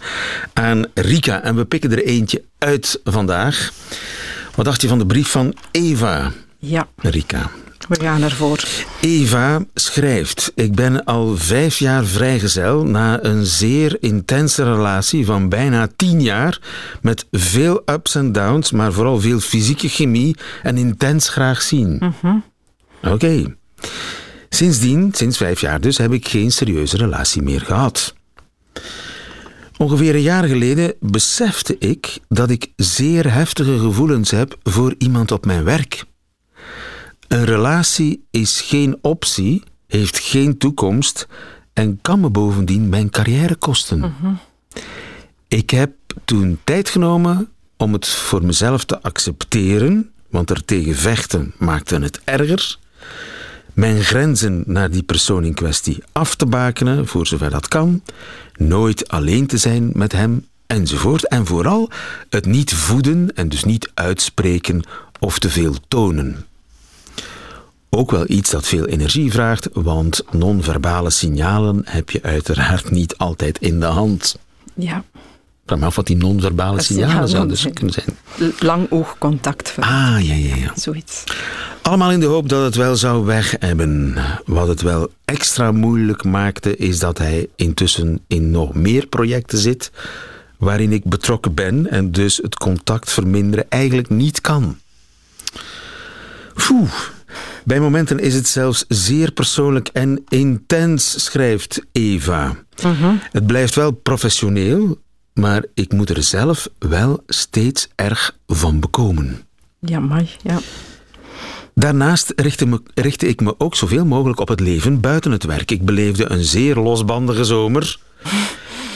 aan 0.53 0.85
Rika. 0.95 1.43
En 1.43 1.57
we 1.57 1.65
pikken 1.65 1.93
er 1.93 2.05
eentje 2.05 2.43
uit 2.59 3.01
vandaag. 3.05 3.73
Wat 4.55 4.65
dacht 4.65 4.81
je 4.81 4.89
van 4.89 4.99
de 4.99 5.07
brief 5.07 5.29
van 5.29 5.55
Eva? 5.71 6.33
Ja. 6.59 6.89
Rika. 6.97 7.51
We 7.89 8.01
gaan 8.01 8.23
ervoor. 8.23 8.65
Eva 9.01 9.65
schrijft: 9.75 10.53
Ik 10.55 10.75
ben 10.75 11.05
al 11.05 11.37
vijf 11.37 11.79
jaar 11.79 12.05
vrijgezel 12.05 12.85
na 12.85 13.25
een 13.25 13.47
zeer 13.47 13.97
intense 14.01 14.65
relatie 14.75 15.25
van 15.25 15.49
bijna 15.49 15.89
tien 15.97 16.23
jaar. 16.23 16.61
Met 17.03 17.27
veel 17.31 17.83
ups 17.85 18.15
en 18.15 18.33
downs, 18.33 18.71
maar 18.71 18.93
vooral 18.93 19.21
veel 19.21 19.41
fysieke 19.41 19.89
chemie 19.89 20.37
en 20.63 20.77
intens 20.77 21.29
graag 21.29 21.63
zien. 21.63 21.97
Mhm. 22.01 22.37
Oké. 23.13 23.57
Sindsdien, 24.49 25.11
sinds 25.15 25.37
vijf 25.37 25.61
jaar 25.61 25.81
dus, 25.81 25.99
heb 25.99 26.13
ik 26.13 26.29
geen 26.29 26.51
serieuze 26.51 26.97
relatie 26.97 27.43
meer 27.43 27.61
gehad. 27.61 28.15
Ongeveer 29.77 30.15
een 30.15 30.23
jaar 30.23 30.45
geleden 30.45 30.95
besefte 31.01 31.79
ik 31.79 32.19
dat 32.29 32.51
ik 32.51 32.73
zeer 32.77 33.33
heftige 33.33 33.79
gevoelens 33.79 34.31
heb 34.31 34.57
voor 34.63 34.95
iemand 34.99 35.33
op 35.33 35.47
mijn 35.47 35.65
werk. 35.65 36.05
Een 37.35 37.45
relatie 37.45 38.25
is 38.31 38.61
geen 38.61 38.99
optie, 39.01 39.63
heeft 39.87 40.19
geen 40.19 40.59
toekomst 40.59 41.27
en 41.73 41.99
kan 42.03 42.21
me 42.21 42.31
bovendien 42.31 42.89
mijn 42.89 43.11
carrière 43.11 43.57
kosten. 43.57 44.15
Ik 45.49 45.71
heb 45.71 45.93
toen 46.25 46.59
tijd 46.65 46.89
genomen 46.89 47.49
om 47.77 47.93
het 47.93 48.07
voor 48.09 48.45
mezelf 48.45 48.85
te 48.85 49.03
accepteren, 49.03 50.11
want 50.31 50.51
er 50.51 50.65
tegen 50.65 50.95
vechten 50.95 51.53
maakte 51.59 51.99
het 51.99 52.21
erger. 52.25 52.79
Mijn 53.73 54.03
grenzen 54.03 54.63
naar 54.67 54.91
die 54.91 55.03
persoon 55.03 55.45
in 55.45 55.55
kwestie 55.55 56.03
af 56.13 56.35
te 56.35 56.47
bakenen, 56.47 57.07
voor 57.07 57.27
zover 57.27 57.51
dat 57.51 57.69
kan. 57.69 58.03
Nooit 58.57 59.09
alleen 59.09 59.47
te 59.47 59.57
zijn 59.57 59.91
met 59.95 60.13
hem 60.13 60.47
enzovoort. 60.67 61.29
En 61.29 61.47
vooral 61.47 61.91
het 62.29 62.47
niet 62.47 62.75
voeden 62.75 63.35
en 63.35 63.49
dus 63.49 63.65
niet 63.65 63.91
uitspreken 63.95 64.83
of 65.21 65.39
te 65.39 65.51
veel 65.51 65.75
tonen. 65.89 66.47
Ook 67.95 68.11
wel 68.11 68.25
iets 68.27 68.51
dat 68.51 68.67
veel 68.67 68.85
energie 68.87 69.33
vraagt, 69.33 69.69
want 69.73 70.23
non-verbale 70.31 71.11
signalen 71.11 71.81
heb 71.85 72.11
je 72.11 72.23
uiteraard 72.23 72.91
niet 72.91 73.17
altijd 73.17 73.59
in 73.59 73.81
de 73.81 73.87
hand. 73.87 74.37
Ja, 74.75 74.97
Ik 74.97 75.23
vraag 75.67 75.79
me 75.79 75.85
af 75.85 75.97
wat 75.97 76.07
die 76.07 76.17
non-verbale 76.17 76.83
signalen 76.83 77.29
zouden 77.29 77.57
zijn. 77.57 77.73
kunnen 77.75 77.95
zijn. 77.95 78.53
lang 78.59 78.87
oogcontact. 78.91 79.75
Ah, 79.81 80.17
ja, 80.21 80.35
ja, 80.35 80.57
ja. 80.57 80.73
Zoiets. 80.77 81.25
Allemaal 81.83 82.11
in 82.11 82.21
de 82.21 82.27
hoop 82.27 82.49
dat 82.49 82.65
het 82.65 82.75
wel 82.75 82.97
zou 82.97 83.25
weg 83.25 83.55
hebben. 83.59 84.15
Wat 84.45 84.69
het 84.69 84.83
wel 84.83 85.11
extra 85.25 85.73
moeilijk 85.73 86.25
maakte, 86.25 86.77
is 86.77 86.99
dat 86.99 87.19
hij 87.19 87.49
intussen 87.57 88.21
in 88.27 88.51
nog 88.51 88.75
meer 88.75 89.07
projecten 89.07 89.59
zit 89.59 89.91
waarin 90.59 90.93
ik 90.93 91.05
betrokken 91.05 91.55
ben 91.55 91.91
en 91.91 92.11
dus 92.13 92.37
het 92.37 92.55
contact 92.57 93.13
verminderen 93.13 93.67
eigenlijk 93.69 94.09
niet 94.11 94.41
kan. 94.41 94.79
Oeh. 96.71 96.93
Bij 97.65 97.81
momenten 97.81 98.19
is 98.19 98.35
het 98.35 98.49
zelfs 98.49 98.85
zeer 98.89 99.33
persoonlijk 99.33 99.89
en 99.89 100.25
intens, 100.29 101.25
schrijft 101.25 101.81
Eva. 101.93 102.57
Het 103.31 103.47
blijft 103.47 103.75
wel 103.75 103.91
professioneel, 103.91 104.99
maar 105.33 105.65
ik 105.75 105.93
moet 105.93 106.11
er 106.11 106.23
zelf 106.23 106.69
wel 106.79 107.23
steeds 107.27 107.89
erg 107.95 108.39
van 108.47 108.81
bekomen. 108.81 109.41
Ja, 109.81 110.01
mai, 110.01 110.29
ja. 110.43 110.59
Daarnaast 111.75 112.33
richtte, 112.37 112.67
me, 112.67 112.83
richtte 112.95 113.29
ik 113.29 113.41
me 113.41 113.55
ook 113.59 113.75
zoveel 113.75 114.05
mogelijk 114.05 114.41
op 114.41 114.49
het 114.49 114.61
leven 114.61 115.01
buiten 115.01 115.33
het 115.33 115.45
werk. 115.45 115.71
Ik 115.71 115.85
beleefde 115.85 116.31
een 116.31 116.45
zeer 116.45 116.77
losbandige 116.77 117.45
zomer. 117.45 117.99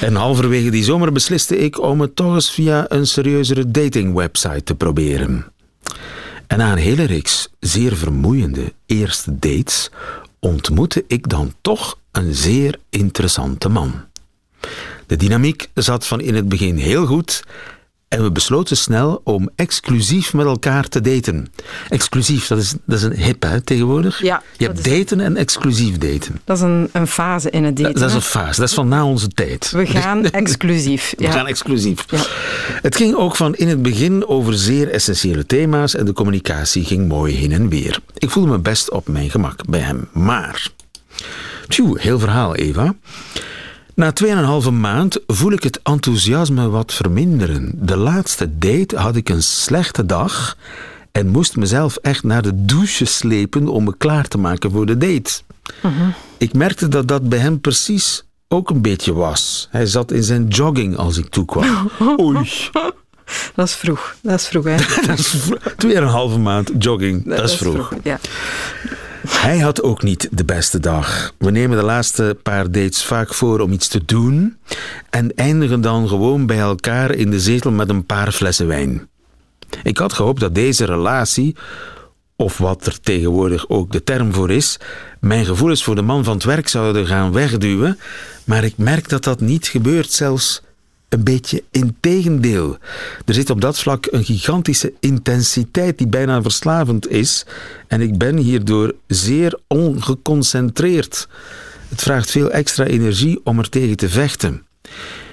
En 0.01 0.15
halverwege 0.15 0.71
die 0.71 0.85
zomer 0.85 1.13
besliste 1.13 1.59
ik 1.59 1.81
om 1.81 2.01
het 2.01 2.17
toch 2.17 2.35
eens 2.35 2.51
via 2.51 2.85
een 2.89 3.07
serieuzere 3.07 3.71
datingwebsite 3.71 4.63
te 4.63 4.75
proberen. 4.75 5.45
En 6.49 6.59
na 6.59 6.73
een 6.73 6.78
hele 6.78 7.05
reeks 7.05 7.49
zeer 7.61 7.97
vermoeiende 7.97 8.73
eerste 8.87 9.38
dates 9.38 9.90
ontmoette 10.38 11.05
ik 11.07 11.28
dan 11.28 11.55
toch 11.61 11.99
een 12.12 12.35
zeer 12.35 12.78
interessante 12.90 13.69
man. 13.69 13.93
De 15.07 15.17
dynamiek 15.17 15.69
zat 15.75 16.07
van 16.07 16.21
in 16.21 16.35
het 16.35 16.49
begin 16.49 16.76
heel 16.76 17.07
goed 17.07 17.45
en 18.09 18.23
we 18.23 18.33
besloten 18.33 18.77
snel 18.77 19.21
om 19.25 19.49
exclusief 19.57 20.33
met 20.35 20.47
elkaar 20.47 20.88
te 20.88 21.00
daten. 21.00 21.47
Exclusief, 21.88 22.47
dat 22.47 22.59
is, 22.59 22.75
dat 22.85 22.99
is 22.99 23.03
een 23.05 23.17
hip 23.17 23.43
hè, 23.43 23.61
tegenwoordig. 23.61 24.23
Ja, 24.23 24.43
Je 24.57 24.67
hebt 24.67 24.87
is- 24.87 24.99
daten 24.99 25.21
en 25.21 25.37
exclusief 25.37 25.99
daten. 25.99 26.41
Dat 26.45 26.57
is 26.57 26.62
een, 26.62 26.88
een 26.93 27.07
fase 27.07 27.50
in 27.50 27.65
het 27.65 27.77
daten. 27.77 28.00
Dat 28.00 28.09
is 28.09 28.15
een 28.15 28.21
fase, 28.23 28.61
dat 28.61 28.69
is 28.69 28.75
van 28.75 28.88
na 28.88 29.05
onze 29.07 29.29
tijd. 29.29 29.71
We 29.71 29.87
gaan 29.87 30.31
exclusief. 30.43 31.15
We 31.17 31.23
Ja. 31.23 31.31
gaan 31.31 31.47
exclusief. 31.47 32.05
Ja. 32.11 32.25
Het 32.83 32.97
ging 32.97 33.15
ook 33.15 33.37
van 33.37 33.55
in 33.55 33.69
het 33.69 33.83
begin 33.83 34.27
over 34.27 34.55
zeer 34.59 34.88
essentiële 34.91 35.47
thema's 35.47 35.95
en 35.95 36.05
de 36.05 36.12
communicatie 36.12 36.85
ging 36.85 37.09
mooi 37.09 37.35
heen 37.35 37.53
en 37.53 37.69
weer. 37.69 37.99
Ik 38.19 38.31
voelde 38.31 38.50
me 38.50 38.59
best 38.59 38.91
op 38.91 39.09
mijn 39.09 39.31
gemak 39.31 39.67
bij 39.69 39.81
hem. 39.81 40.09
Maar, 40.12 40.69
tjoe, 41.69 42.00
heel 42.00 42.19
verhaal 42.19 42.55
Eva. 42.55 42.95
Na 43.99 44.12
2,5 44.64 44.73
maand 44.73 45.19
voel 45.26 45.52
ik 45.52 45.62
het 45.62 45.81
enthousiasme 45.83 46.69
wat 46.69 46.93
verminderen. 46.93 47.73
De 47.75 47.97
laatste 47.97 48.59
date 48.59 48.97
had 48.97 49.17
ik 49.17 49.28
een 49.28 49.43
slechte 49.43 50.07
dag 50.07 50.57
en 51.12 51.28
moest 51.28 51.57
mezelf 51.57 51.97
echt 51.97 52.25
naar 52.25 52.43
de 52.43 52.64
douche 52.64 53.05
slepen 53.05 53.69
om 53.69 53.85
me 53.85 53.95
klaar 53.97 54.28
te 54.28 54.38
maken 54.38 54.71
voor 54.71 54.87
de 54.87 54.97
date. 54.99 55.40
Ik 56.37 56.52
merkte 56.52 56.88
dat 56.88 57.09
dat 57.09 57.28
bij 57.28 57.38
hem 57.38 57.61
precies 57.61 58.25
ook 58.49 58.71
een 58.71 58.83
beetje 58.83 59.12
was. 59.12 59.69
Hij 59.71 59.87
zat 59.87 60.12
in 60.12 60.23
zijn 60.23 60.49
jogging 60.49 60.97
als 60.97 61.17
ik 61.17 61.28
toekwam. 61.28 61.90
Oei, 62.21 62.50
Dat 63.55 63.67
is 63.67 63.75
vroeg. 63.75 64.17
Dat 64.23 64.40
is 64.40 64.47
vroeg, 64.47 64.64
hè. 64.64 64.76
dat 65.07 65.19
is 65.19 65.37
tweeënhalve 65.76 66.38
maand 66.38 66.71
jogging. 66.78 67.25
Dat, 67.25 67.50
is 67.50 67.57
vroeg. 67.57 67.93
Ja. 68.02 68.19
Hij 69.28 69.58
had 69.58 69.82
ook 69.82 70.02
niet 70.02 70.28
de 70.30 70.44
beste 70.44 70.80
dag. 70.80 71.35
We 71.38 71.50
nemen 71.50 71.78
de 71.78 71.85
laatste 71.85 72.37
paar 72.42 72.70
dates 72.70 73.04
vaak 73.04 73.35
voor 73.35 73.61
om 73.61 73.73
iets 73.73 73.88
te 73.88 74.04
doen 74.04 74.56
en 75.11 75.35
eindigen 75.35 75.80
dan 75.80 76.08
gewoon 76.08 76.47
bij 76.47 76.58
elkaar 76.58 77.11
in 77.11 77.30
de 77.30 77.40
zetel 77.40 77.70
met 77.70 77.88
een 77.88 78.06
paar 78.06 78.32
flessen 78.32 78.66
wijn. 78.66 79.08
Ik 79.82 79.99
had 79.99 80.12
gehoopt 80.12 80.40
dat 80.40 80.54
deze 80.54 80.85
relatie, 80.85 81.56
of 82.37 82.58
wat 82.58 82.87
er 82.87 83.00
tegenwoordig 83.00 83.68
ook 83.68 83.92
de 83.92 84.04
term 84.04 84.32
voor 84.32 84.50
is, 84.50 84.78
mijn 85.20 85.44
gevoelens 85.44 85.85
voor 85.85 85.94
de 85.94 86.02
man 86.02 86.25
van 86.25 86.35
het 86.35 86.44
werk 86.44 86.68
zouden 86.68 87.06
gaan 87.06 87.32
wegduwen, 87.32 87.99
maar 88.44 88.64
ik 88.64 88.76
merk 88.76 89.08
dat 89.08 89.25
dat 89.25 89.40
niet 89.40 89.66
gebeurt, 89.66 90.12
zelfs 90.12 90.62
een 91.09 91.25
beetje 91.25 91.62
integendeel. 91.71 92.79
Er 93.25 93.35
zit 93.35 93.50
op 93.50 93.61
dat 93.61 93.79
vlak 93.79 94.07
een 94.11 94.25
gigantische 94.25 94.93
intensiteit 95.00 95.99
die 95.99 96.09
bijna 96.09 96.43
verslavend 96.43 97.09
is 97.09 97.47
en 97.87 98.00
ik 98.00 98.19
ben 98.19 98.37
hierdoor 98.37 98.95
zeer 99.07 99.59
ongeconcentreerd. 99.67 101.29
Het 101.88 102.03
vraagt 102.03 102.31
veel 102.31 102.50
extra 102.50 102.85
energie 102.85 103.41
om 103.45 103.59
er 103.59 103.69
tegen 103.69 103.97
te 103.97 104.09
vechten. 104.09 104.62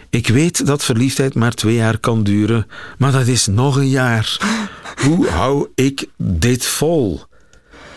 Ik 0.09 0.27
weet 0.27 0.65
dat 0.65 0.83
verliefdheid 0.83 1.35
maar 1.35 1.53
twee 1.53 1.75
jaar 1.75 1.97
kan 1.97 2.23
duren, 2.23 2.67
maar 2.97 3.11
dat 3.11 3.27
is 3.27 3.47
nog 3.47 3.75
een 3.75 3.89
jaar. 3.89 4.37
Hoe 5.03 5.27
hou 5.27 5.67
ik 5.75 6.05
dit 6.17 6.65
vol? 6.65 7.21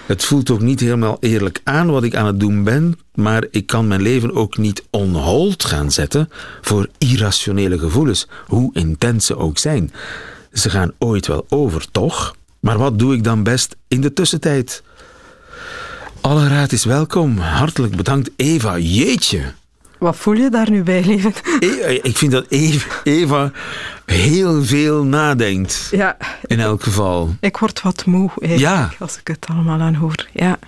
Het 0.09 0.25
voelt 0.25 0.51
ook 0.51 0.61
niet 0.61 0.81
helemaal 0.81 1.17
eerlijk 1.21 1.61
aan 1.65 1.91
wat 1.91 2.03
ik 2.03 2.17
aan 2.17 2.27
het 2.27 2.41
doen 2.41 2.65
ben, 2.65 2.99
maar 3.15 3.47
ik 3.51 3.67
kan 3.67 3.89
mijn 3.89 4.03
leven 4.03 4.35
ook 4.35 4.57
niet 4.57 4.85
on 4.91 5.15
hold 5.15 5.65
gaan 5.65 5.91
zetten 5.91 6.29
voor 6.61 6.89
irrationele 6.99 7.79
gevoelens, 7.79 8.29
hoe 8.47 8.71
intens 8.75 9.27
ze 9.27 9.37
ook 9.37 9.59
zijn. 9.59 9.93
Ze 10.53 10.71
gaan 10.71 10.93
ooit 10.99 11.27
wel 11.27 11.47
over, 11.49 11.91
toch? 11.91 12.37
Maar 12.61 12.79
wat 12.79 12.99
doe 12.99 13.15
ik 13.15 13.25
dan 13.25 13.43
best 13.43 13.77
in 13.89 14.01
de 14.01 14.13
tussentijd? 14.13 14.83
Alle 16.21 16.49
raad 16.49 16.73
is 16.73 16.85
welkom. 16.85 17.39
Hartelijk 17.39 17.97
bedankt, 17.97 18.31
Eva. 18.37 18.79
Jeetje. 18.79 19.53
Wat 19.99 20.17
voel 20.17 20.35
je 20.35 20.51
daar 20.51 20.71
nu 20.71 20.83
bij, 20.83 21.05
leven? 21.05 21.33
E- 21.61 22.01
Ik 22.03 22.17
vind 22.17 22.33
dat 22.33 22.47
Eva, 23.05 23.53
heel 24.07 24.65
veel 24.65 25.05
nadenkt. 25.05 25.89
Ja, 25.91 26.17
In 26.47 26.61
elk 26.61 26.83
geval. 26.83 27.35
ik 27.41 27.57
word 27.57 27.83
wat 27.83 28.05
moe 28.07 28.31
Ja. 28.41 28.91
als 28.99 29.19
ik 29.19 29.27
het 29.27 29.47
allemaal 29.51 29.81
aan 29.81 29.95
hoor. 29.95 30.27
Ja. 30.33 30.59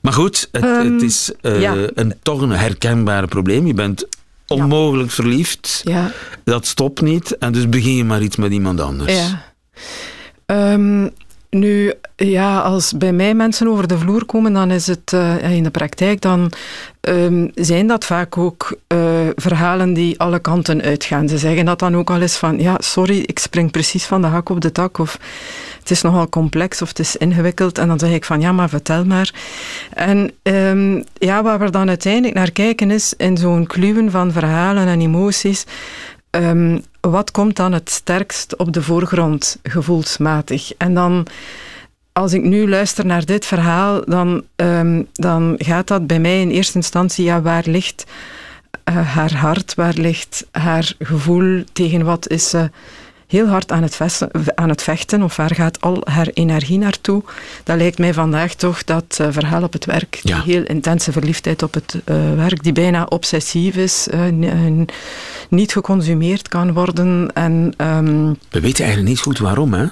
Maar 0.00 0.12
goed, 0.12 0.48
het, 0.52 0.64
Ehm, 0.64 0.92
het 0.92 1.02
is 1.02 1.32
eh, 1.40 1.60
ja. 1.60 1.74
een, 1.94 2.14
toch 2.22 2.40
een 2.40 2.50
herkenbaar 2.50 3.26
probleem. 3.28 3.66
Je 3.66 3.74
bent 3.74 4.06
onmogelijk 4.46 5.10
verliefd. 5.10 5.80
Ja. 5.84 6.12
Dat 6.44 6.66
stopt 6.66 7.00
niet. 7.00 7.38
En 7.38 7.52
dus 7.52 7.68
begin 7.68 7.94
je 7.96 8.04
maar 8.04 8.22
iets 8.22 8.36
met 8.36 8.52
iemand 8.52 8.80
anders. 8.80 9.12
Ja. 9.14 9.44
Ehm, 10.46 11.08
nu, 11.50 11.92
ja, 12.16 12.58
als 12.58 12.96
bij 12.96 13.12
mij 13.12 13.34
mensen 13.34 13.68
over 13.68 13.88
de 13.88 13.98
vloer 13.98 14.24
komen, 14.24 14.52
dan 14.52 14.70
is 14.70 14.86
het 14.86 15.12
eh, 15.12 15.50
in 15.50 15.62
de 15.62 15.70
praktijk, 15.70 16.20
dan 16.20 16.52
ehm, 17.00 17.48
zijn 17.54 17.86
dat 17.86 18.04
vaak 18.04 18.38
ook 18.38 18.78
eh, 18.86 18.98
verhalen 19.34 19.92
die 19.92 20.18
alle 20.18 20.38
kanten 20.38 20.82
uitgaan. 20.82 21.28
Ze 21.28 21.38
zeggen 21.38 21.64
dat 21.64 21.78
dan 21.78 21.96
ook 21.96 22.10
al 22.10 22.20
eens 22.20 22.36
van, 22.36 22.60
ja, 22.60 22.76
sorry, 22.78 23.18
ik 23.18 23.38
spring 23.38 23.70
precies 23.70 24.04
van 24.04 24.20
de 24.20 24.26
hak 24.26 24.48
op 24.48 24.60
de 24.60 24.72
tak, 24.72 24.98
of 24.98 25.18
het 25.78 25.90
is 25.90 26.02
nogal 26.02 26.28
complex, 26.28 26.82
of 26.82 26.88
het 26.88 26.98
is 26.98 27.16
ingewikkeld. 27.16 27.78
En 27.78 27.88
dan 27.88 27.98
zeg 27.98 28.10
ik 28.10 28.24
van, 28.24 28.40
ja, 28.40 28.52
maar 28.52 28.68
vertel 28.68 29.04
maar. 29.04 29.34
En 29.94 30.30
ehm, 30.42 31.02
ja, 31.14 31.42
waar 31.42 31.58
we 31.58 31.70
dan 31.70 31.88
uiteindelijk 31.88 32.34
naar 32.34 32.52
kijken 32.52 32.90
is, 32.90 33.14
in 33.16 33.36
zo'n 33.36 33.66
kluwen 33.66 34.10
van 34.10 34.32
verhalen 34.32 34.86
en 34.86 35.00
emoties, 35.00 35.64
Ehm, 36.30 36.78
wat 37.00 37.30
komt 37.30 37.56
dan 37.56 37.72
het 37.72 37.90
sterkst 37.90 38.56
op 38.56 38.72
de 38.72 38.82
voorgrond 38.82 39.58
gevoelsmatig? 39.62 40.72
En 40.76 40.94
dan, 40.94 41.26
als 42.12 42.32
ik 42.32 42.42
nu 42.42 42.68
luister 42.68 43.06
naar 43.06 43.24
dit 43.24 43.46
verhaal, 43.46 44.04
dan, 44.04 44.44
ehm, 44.56 45.02
dan 45.12 45.54
gaat 45.58 45.86
dat 45.86 46.06
bij 46.06 46.20
mij 46.20 46.40
in 46.40 46.50
eerste 46.50 46.76
instantie, 46.76 47.24
ja, 47.24 47.42
waar 47.42 47.64
ligt 47.66 48.04
eh, 48.84 49.14
haar 49.14 49.34
hart, 49.34 49.74
waar 49.74 49.94
ligt 49.94 50.46
haar 50.50 50.94
gevoel, 50.98 51.64
tegen 51.72 52.04
wat 52.04 52.28
is 52.28 52.48
ze 52.48 52.70
heel 53.28 53.46
hard 53.46 53.72
aan 53.72 53.82
het, 53.82 53.96
vesten- 53.96 54.30
aan 54.54 54.68
het 54.68 54.82
vechten, 54.82 55.22
of 55.22 55.36
waar 55.36 55.54
gaat 55.54 55.80
al 55.80 56.00
haar 56.10 56.28
energie 56.34 56.78
naartoe? 56.78 57.22
Dat 57.64 57.76
lijkt 57.76 57.98
mij 57.98 58.14
vandaag 58.14 58.54
toch 58.54 58.84
dat 58.84 59.18
eh, 59.20 59.26
verhaal 59.30 59.62
op 59.62 59.72
het 59.72 59.84
werk, 59.84 60.20
Ja. 60.22 60.42
die 60.42 60.52
heel 60.54 60.64
intense 60.64 61.12
verliefdheid 61.12 61.62
op 61.62 61.74
het 61.74 61.96
eh, 62.04 62.16
werk, 62.34 62.62
die 62.62 62.72
bijna 62.72 63.04
obsessief 63.04 63.76
is, 63.76 64.08
eh, 64.08 64.20
niet 65.48 65.72
geconsumeerd 65.72 66.48
kan 66.48 66.72
worden. 66.72 67.30
En 67.34 67.72
ehm, 67.76 68.32
We 68.50 68.60
weten 68.60 68.84
eigenlijk 68.84 69.08
niet 69.14 69.20
goed 69.20 69.38
waarom, 69.38 69.72
hè? 69.74 69.86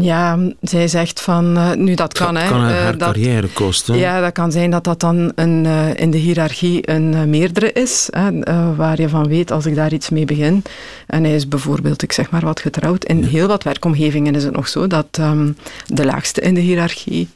Ja, 0.00 0.38
zij 0.60 0.88
zegt 0.88 1.20
van, 1.20 1.56
eh, 1.56 1.72
nu 1.72 1.94
dat 1.94 2.12
kan, 2.12 2.36
hè. 2.36 2.48
kan 2.48 2.60
haar, 2.60 2.70
eh, 2.70 2.82
haar 2.82 2.98
dat, 2.98 3.12
carrière 3.12 3.48
kosten. 3.48 3.96
ja, 3.96 4.20
dat 4.20 4.32
kan 4.32 4.52
zijn 4.52 4.70
dat 4.70 4.84
dat 4.84 5.00
dan 5.00 5.32
een, 5.34 5.66
eh, 5.66 5.94
in 5.94 6.10
de 6.10 6.18
hiërarchie 6.18 6.90
een 6.90 7.30
meerdere 7.30 7.72
is, 7.72 8.08
hè, 8.10 8.30
waar 8.76 9.00
je 9.00 9.08
van 9.08 9.28
weet 9.28 9.50
als 9.50 9.66
ik 9.66 9.74
daar 9.74 9.92
iets 9.92 10.10
mee 10.10 10.24
begin. 10.24 10.62
En 11.06 11.24
hij 11.24 11.34
is 11.34 11.48
bijvoorbeeld, 11.48 12.02
ik 12.02 12.12
zeg 12.12 12.30
maar 12.30 12.44
wat 12.44 12.60
getrouwd. 12.60 13.04
In 13.04 13.24
heel 13.24 13.46
wat 13.46 13.62
werkomgevingen 13.62 14.34
is 14.34 14.44
het 14.44 14.56
nog 14.56 14.68
zo 14.68 14.86
dat 14.86 15.06
ehm, 15.10 15.52
de 15.86 16.04
laagste 16.04 16.40
in 16.40 16.54
de 16.54 16.60
hiërarchie 16.60 17.28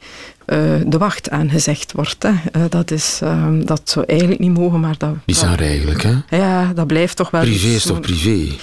de 0.85 0.97
wacht 0.97 1.29
aangezegd 1.29 1.91
wordt. 1.91 2.23
Hè. 2.23 2.29
Eh, 2.51 2.61
dat, 2.69 2.91
is, 2.91 3.19
ehm, 3.23 3.65
dat 3.65 3.81
zou 3.83 4.05
eigenlijk 4.07 4.39
niet 4.39 4.57
mogen, 4.57 4.79
maar 4.79 4.95
dat... 4.97 5.13
Bizar 5.25 5.59
eigenlijk, 5.59 6.01
hè? 6.03 6.37
Ja, 6.37 6.73
dat 6.73 6.87
blijft 6.87 7.15
toch 7.15 7.29
wel... 7.29 7.41
Privé 7.41 7.67
is 7.67 7.83
toch 7.83 7.99
privé? 7.99 8.55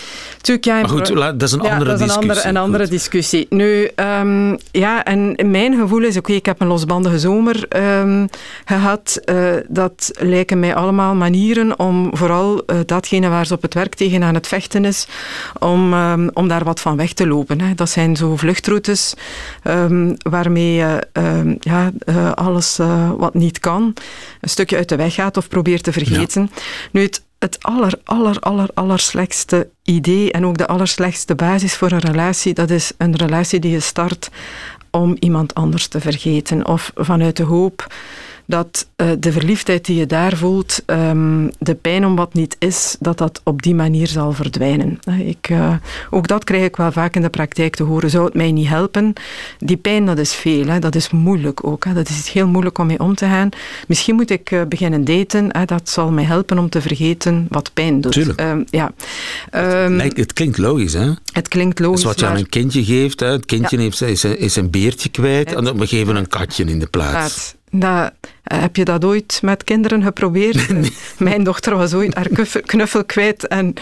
ja, 0.60 0.80
maar 0.80 0.88
goed, 0.88 1.14
dat 1.14 1.42
is 1.42 1.52
een 1.52 1.62
ja, 1.62 1.70
andere 1.70 1.90
dat 1.90 2.00
is 2.00 2.06
discussie. 2.06 2.22
Een 2.22 2.30
andere, 2.30 2.48
een 2.48 2.56
andere 2.56 2.88
discussie. 2.88 3.46
Nu, 3.50 3.90
um, 4.20 4.58
ja, 4.70 5.04
en 5.04 5.36
mijn 5.50 5.74
gevoel 5.74 6.02
is, 6.02 6.16
oké, 6.16 6.32
ik 6.32 6.46
heb 6.46 6.60
een 6.60 6.66
losbandige 6.66 7.18
zomer 7.18 7.66
um, 8.00 8.28
gehad. 8.64 9.20
Uh, 9.24 9.52
dat 9.68 10.10
lijken 10.18 10.60
mij 10.60 10.74
allemaal 10.74 11.14
manieren 11.14 11.78
om 11.78 12.16
vooral 12.16 12.62
uh, 12.66 12.76
datgene 12.86 13.28
waar 13.28 13.46
ze 13.46 13.54
op 13.54 13.62
het 13.62 13.74
werk 13.74 13.94
tegen 13.94 14.22
aan 14.22 14.34
het 14.34 14.46
vechten 14.46 14.84
is, 14.84 15.06
om, 15.58 15.92
um, 15.92 16.30
om 16.32 16.48
daar 16.48 16.64
wat 16.64 16.80
van 16.80 16.96
weg 16.96 17.12
te 17.12 17.26
lopen. 17.26 17.60
Hè. 17.60 17.74
Dat 17.74 17.90
zijn 17.90 18.16
zo 18.16 18.36
vluchtroutes 18.36 19.14
waarmee 20.18 20.74
je 20.74 21.06
ja, 21.60 21.75
uh, 22.04 22.32
alles 22.32 22.76
wat 23.16 23.34
niet 23.34 23.58
kan, 23.58 23.94
een 24.40 24.48
stukje 24.48 24.76
uit 24.76 24.88
de 24.88 24.96
weg 24.96 25.14
gaat 25.14 25.36
of 25.36 25.48
probeert 25.48 25.82
te 25.82 25.92
vergeten. 25.92 26.50
Ja. 26.54 26.62
Nu, 26.90 27.02
het 27.02 27.24
het 27.38 27.62
aller, 27.62 28.00
aller, 28.04 28.38
aller, 28.40 28.68
aller 28.74 28.98
slechtste 28.98 29.68
idee 29.82 30.32
en 30.32 30.46
ook 30.46 30.58
de 30.58 30.66
allerslechtste 30.66 31.34
basis 31.34 31.74
voor 31.74 31.90
een 31.90 31.98
relatie, 31.98 32.54
dat 32.54 32.70
is 32.70 32.92
een 32.98 33.16
relatie 33.16 33.60
die 33.60 33.70
je 33.70 33.80
start 33.80 34.30
om 34.90 35.16
iemand 35.18 35.54
anders 35.54 35.86
te 35.86 36.00
vergeten 36.00 36.66
of 36.66 36.92
vanuit 36.94 37.36
de 37.36 37.42
hoop 37.42 37.86
dat 38.46 38.88
uh, 38.96 39.10
de 39.18 39.32
verliefdheid 39.32 39.84
die 39.84 39.96
je 39.96 40.06
daar 40.06 40.36
voelt, 40.36 40.82
um, 40.86 41.50
de 41.58 41.74
pijn 41.74 42.06
om 42.06 42.16
wat 42.16 42.34
niet 42.34 42.56
is, 42.58 42.96
dat 43.00 43.18
dat 43.18 43.40
op 43.44 43.62
die 43.62 43.74
manier 43.74 44.06
zal 44.06 44.32
verdwijnen. 44.32 44.98
Ik, 45.18 45.48
uh, 45.48 45.74
ook 46.10 46.28
dat 46.28 46.44
krijg 46.44 46.64
ik 46.64 46.76
wel 46.76 46.92
vaak 46.92 47.16
in 47.16 47.22
de 47.22 47.28
praktijk 47.28 47.76
te 47.76 47.82
horen. 47.82 48.10
Zou 48.10 48.24
het 48.24 48.34
mij 48.34 48.52
niet 48.52 48.68
helpen? 48.68 49.12
Die 49.58 49.76
pijn, 49.76 50.06
dat 50.06 50.18
is 50.18 50.34
veel. 50.34 50.66
Hè. 50.66 50.78
Dat 50.78 50.94
is 50.94 51.10
moeilijk 51.10 51.66
ook. 51.66 51.84
Hè. 51.84 51.92
Dat 51.92 52.08
is 52.08 52.28
heel 52.28 52.46
moeilijk 52.46 52.78
om 52.78 52.86
mee 52.86 53.00
om 53.00 53.14
te 53.14 53.24
gaan. 53.24 53.48
Misschien 53.88 54.14
moet 54.14 54.30
ik 54.30 54.50
uh, 54.50 54.62
beginnen 54.68 55.04
daten. 55.04 55.56
Hè. 55.56 55.64
Dat 55.64 55.88
zal 55.88 56.10
mij 56.10 56.24
helpen 56.24 56.58
om 56.58 56.68
te 56.68 56.80
vergeten 56.80 57.46
wat 57.48 57.70
pijn 57.74 58.00
doet. 58.00 58.12
Tuurlijk. 58.12 58.40
Um, 58.40 58.64
ja. 58.70 58.92
Um, 59.84 60.00
het, 60.00 60.16
het, 60.16 60.32
klinkt 60.32 60.58
logisch, 60.58 60.92
hè? 60.92 61.10
Het 61.32 61.48
klinkt 61.48 61.78
logisch. 61.78 62.02
Dat 62.02 62.14
is 62.14 62.20
wat 62.20 62.28
je 62.30 62.34
aan 62.34 62.40
een 62.40 62.48
kindje 62.48 62.84
geeft. 62.84 63.20
Hè. 63.20 63.26
Het 63.26 63.44
kindje 63.44 63.76
ja. 63.76 63.82
heeft, 63.82 64.02
is, 64.02 64.24
is 64.24 64.56
een 64.56 64.70
beertje 64.70 65.08
kwijt 65.08 65.54
en 65.54 65.78
we 65.78 65.86
geven 65.86 66.16
een 66.16 66.28
katje 66.28 66.64
in 66.64 66.78
de 66.78 66.86
plaats. 66.86 67.54
Dat, 67.78 68.12
heb 68.42 68.76
je 68.76 68.84
dat 68.84 69.04
ooit 69.04 69.38
met 69.42 69.64
kinderen 69.64 70.02
geprobeerd? 70.02 70.54
Nee. 70.76 70.92
Mijn 71.18 71.44
dochter 71.44 71.76
was 71.76 71.94
ooit 71.94 72.14
haar 72.14 72.28
knuffel 72.66 73.04
kwijt 73.04 73.46
en 73.46 73.74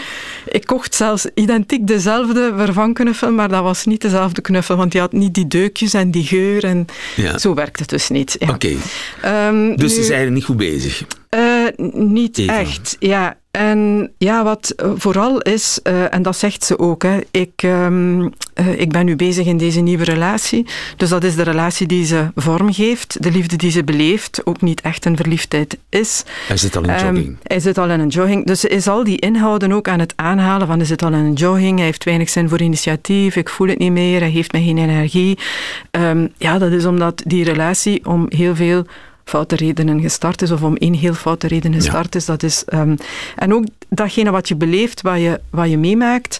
ik 0.45 0.65
kocht 0.65 0.95
zelfs 0.95 1.27
identiek 1.33 1.87
dezelfde 1.87 2.53
vervangknuffel, 2.57 3.31
maar 3.31 3.49
dat 3.49 3.63
was 3.63 3.85
niet 3.85 4.01
dezelfde 4.01 4.41
knuffel, 4.41 4.75
want 4.75 4.91
die 4.91 5.01
had 5.01 5.11
niet 5.11 5.33
die 5.33 5.47
deukjes 5.47 5.93
en 5.93 6.11
die 6.11 6.23
geur 6.23 6.63
en 6.63 6.85
ja. 7.15 7.37
zo 7.37 7.53
werkt 7.53 7.79
het 7.79 7.89
dus 7.89 8.09
niet. 8.09 8.35
Ja. 8.39 8.49
Oké, 8.49 8.75
okay. 9.21 9.47
um, 9.47 9.75
dus 9.75 9.95
nu, 9.95 10.01
ze 10.01 10.03
zijn 10.03 10.25
er 10.25 10.31
niet 10.31 10.43
goed 10.43 10.57
bezig? 10.57 11.03
Niet 11.93 12.37
echt, 12.37 12.95
ja. 12.99 13.37
En 13.51 14.11
ja, 14.17 14.43
wat 14.43 14.73
vooral 14.95 15.41
is, 15.41 15.79
uh, 15.83 16.13
en 16.13 16.21
dat 16.21 16.37
zegt 16.37 16.63
ze 16.63 16.79
ook, 16.79 17.03
hè, 17.03 17.19
ik, 17.31 17.63
um, 17.63 18.21
uh, 18.21 18.29
ik 18.77 18.91
ben 18.91 19.05
nu 19.05 19.15
bezig 19.15 19.45
in 19.45 19.57
deze 19.57 19.79
nieuwe 19.79 20.03
relatie. 20.03 20.65
Dus 20.97 21.09
dat 21.09 21.23
is 21.23 21.35
de 21.35 21.43
relatie 21.43 21.87
die 21.87 22.05
ze 22.05 22.31
vormgeeft, 22.35 23.23
de 23.23 23.31
liefde 23.31 23.55
die 23.55 23.71
ze 23.71 23.83
beleeft, 23.83 24.41
ook 24.43 24.61
niet 24.61 24.81
echt 24.81 25.05
een 25.05 25.15
verliefdheid 25.15 25.77
is. 25.89 26.23
Hij 26.47 26.57
zit 26.57 26.75
al 26.75 26.83
in 26.83 26.89
um, 26.89 27.15
jogging. 27.15 27.37
Hij 27.43 27.59
zit 27.59 27.77
al 27.77 27.89
in 27.89 27.99
een 27.99 28.07
jogging. 28.07 28.45
Dus 28.45 28.59
ze 28.59 28.67
is 28.67 28.87
al 28.87 29.03
die 29.03 29.19
inhouden 29.19 29.71
ook 29.71 29.87
aan 29.87 29.99
het 29.99 30.13
aanhalen 30.15 30.67
van 30.67 30.77
hij 30.77 30.87
zit 30.87 31.03
al 31.03 31.13
in 31.13 31.25
een 31.25 31.33
jogging, 31.33 31.77
hij 31.77 31.85
heeft 31.85 32.03
weinig 32.03 32.29
zin 32.29 32.49
voor 32.49 32.61
initiatief, 32.61 33.35
ik 33.35 33.49
voel 33.49 33.67
het 33.67 33.79
niet 33.79 33.91
meer, 33.91 34.19
hij 34.19 34.29
heeft 34.29 34.51
mij 34.51 34.63
geen 34.63 34.77
energie. 34.77 35.37
Um, 35.91 36.33
ja, 36.37 36.57
dat 36.57 36.71
is 36.71 36.85
omdat 36.85 37.21
die 37.25 37.43
relatie 37.43 38.05
om 38.05 38.25
heel 38.29 38.55
veel 38.55 38.85
foute 39.25 39.55
redenen 39.55 40.01
gestart 40.01 40.41
is, 40.41 40.51
of 40.51 40.63
om 40.63 40.75
één 40.75 40.93
heel 40.93 41.13
foute 41.13 41.47
reden 41.47 41.73
gestart 41.73 42.13
ja. 42.13 42.19
is. 42.19 42.25
Dat 42.25 42.43
is 42.43 42.63
um, 42.73 42.97
en 43.35 43.53
ook 43.53 43.65
datgene 43.89 44.31
wat 44.31 44.47
je 44.47 44.55
beleeft, 44.55 45.01
wat 45.01 45.17
je, 45.19 45.39
wat 45.49 45.69
je 45.69 45.77
meemaakt, 45.77 46.39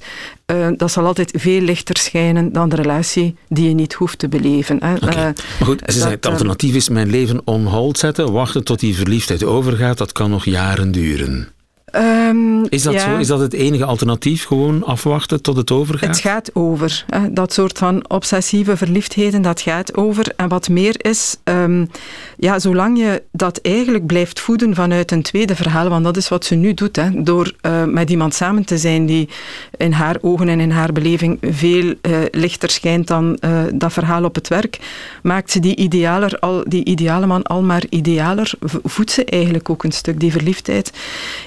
uh, 0.52 0.68
dat 0.78 0.92
zal 0.92 1.06
altijd 1.06 1.32
veel 1.36 1.62
lichter 1.62 1.98
schijnen 1.98 2.54
dan 2.54 2.70
de 2.70 2.76
relatie 2.76 3.36
die 3.50 3.68
je 3.68 3.74
niet 3.74 3.94
hoeft 3.94 4.20
te 4.20 4.28
beleven. 4.28 4.84
Hè. 4.84 4.94
Okay. 4.94 5.10
Uh, 5.10 5.16
maar 5.24 5.36
goed, 5.60 5.82
ze 5.86 5.92
zeggen, 5.92 6.12
het 6.12 6.26
alternatief 6.26 6.76
is 6.76 6.90
mijn 6.90 7.10
leven 7.10 7.42
on 7.44 7.66
hold 7.66 7.98
zetten, 7.98 8.32
wachten 8.32 8.64
tot 8.64 8.80
die 8.80 8.96
verliefdheid 8.96 9.44
overgaat, 9.44 9.98
dat 9.98 10.12
kan 10.12 10.30
nog 10.30 10.46
jaren 10.46 10.92
duren. 10.92 11.55
Um, 11.98 12.66
is 12.70 12.84
dat 12.84 12.94
ja. 12.94 13.00
zo? 13.00 13.18
Is 13.18 13.28
dat 13.28 13.40
het 13.40 13.54
enige 13.54 13.86
alternatief? 13.86 14.46
Gewoon 14.46 14.84
afwachten 14.84 15.42
tot 15.42 15.58
het 15.58 15.72
overgaat? 15.72 16.10
Het 16.10 16.20
gaat 16.20 16.50
over. 16.54 17.06
Hè. 17.10 17.34
Dat 17.34 17.54
soort 17.54 17.78
van 17.78 18.06
obsessieve 18.08 18.78
verliefdheden, 18.78 19.42
dat 19.42 19.62
gaat 19.62 19.96
over. 19.96 20.34
En 20.36 20.48
wat 20.48 20.70
meer 20.70 20.96
is, 20.98 21.38
um, 21.44 21.90
ja, 22.38 22.60
zolang 22.60 22.98
je 22.98 23.24
dat 23.32 23.60
eigenlijk 23.62 24.06
blijft 24.06 24.40
voeden 24.40 24.76
vanuit 24.76 25.12
een 25.12 25.22
tweede 25.22 25.56
verhaal, 25.56 25.90
want 25.90 26.04
dat 26.04 26.18
is 26.18 26.30
wat 26.30 26.46
ze 26.46 26.56
nu 26.56 26.74
doet, 26.74 26.96
hè, 26.96 27.24
door 27.24 27.54
uh, 27.62 27.84
met 27.84 28.10
iemand 28.10 28.34
samen 28.34 28.66
te 28.66 28.78
zijn 28.78 29.06
die 29.06 29.30
in 29.78 29.92
haar 29.92 30.18
ogen 30.22 30.50
en 30.50 30.60
in 30.60 30.72
haar 30.72 30.92
beleving 30.92 31.38
veel 31.42 31.94
uh, 32.02 32.18
lichter 32.32 32.70
schijnt 32.70 33.08
dan 33.08 33.38
uh, 33.46 33.64
dat 33.74 33.94
verhaal 33.94 34.24
op 34.24 34.36
het 34.36 34.48
werk, 34.48 34.80
maakt 35.24 35.52
ze 35.52 35.60
die, 35.60 35.76
idealer 35.76 36.40
al, 36.40 36.64
die 36.68 36.86
ideale 36.86 37.26
man 37.26 37.44
al 37.44 37.62
maar 37.62 37.84
idealer, 37.90 38.52
voedt 38.84 39.12
ze 39.12 39.26
eigenlijk 39.26 39.70
ook 39.70 39.84
een 39.84 39.92
stuk 39.92 40.20
die 40.20 40.32
verliefdheid. 40.32 40.92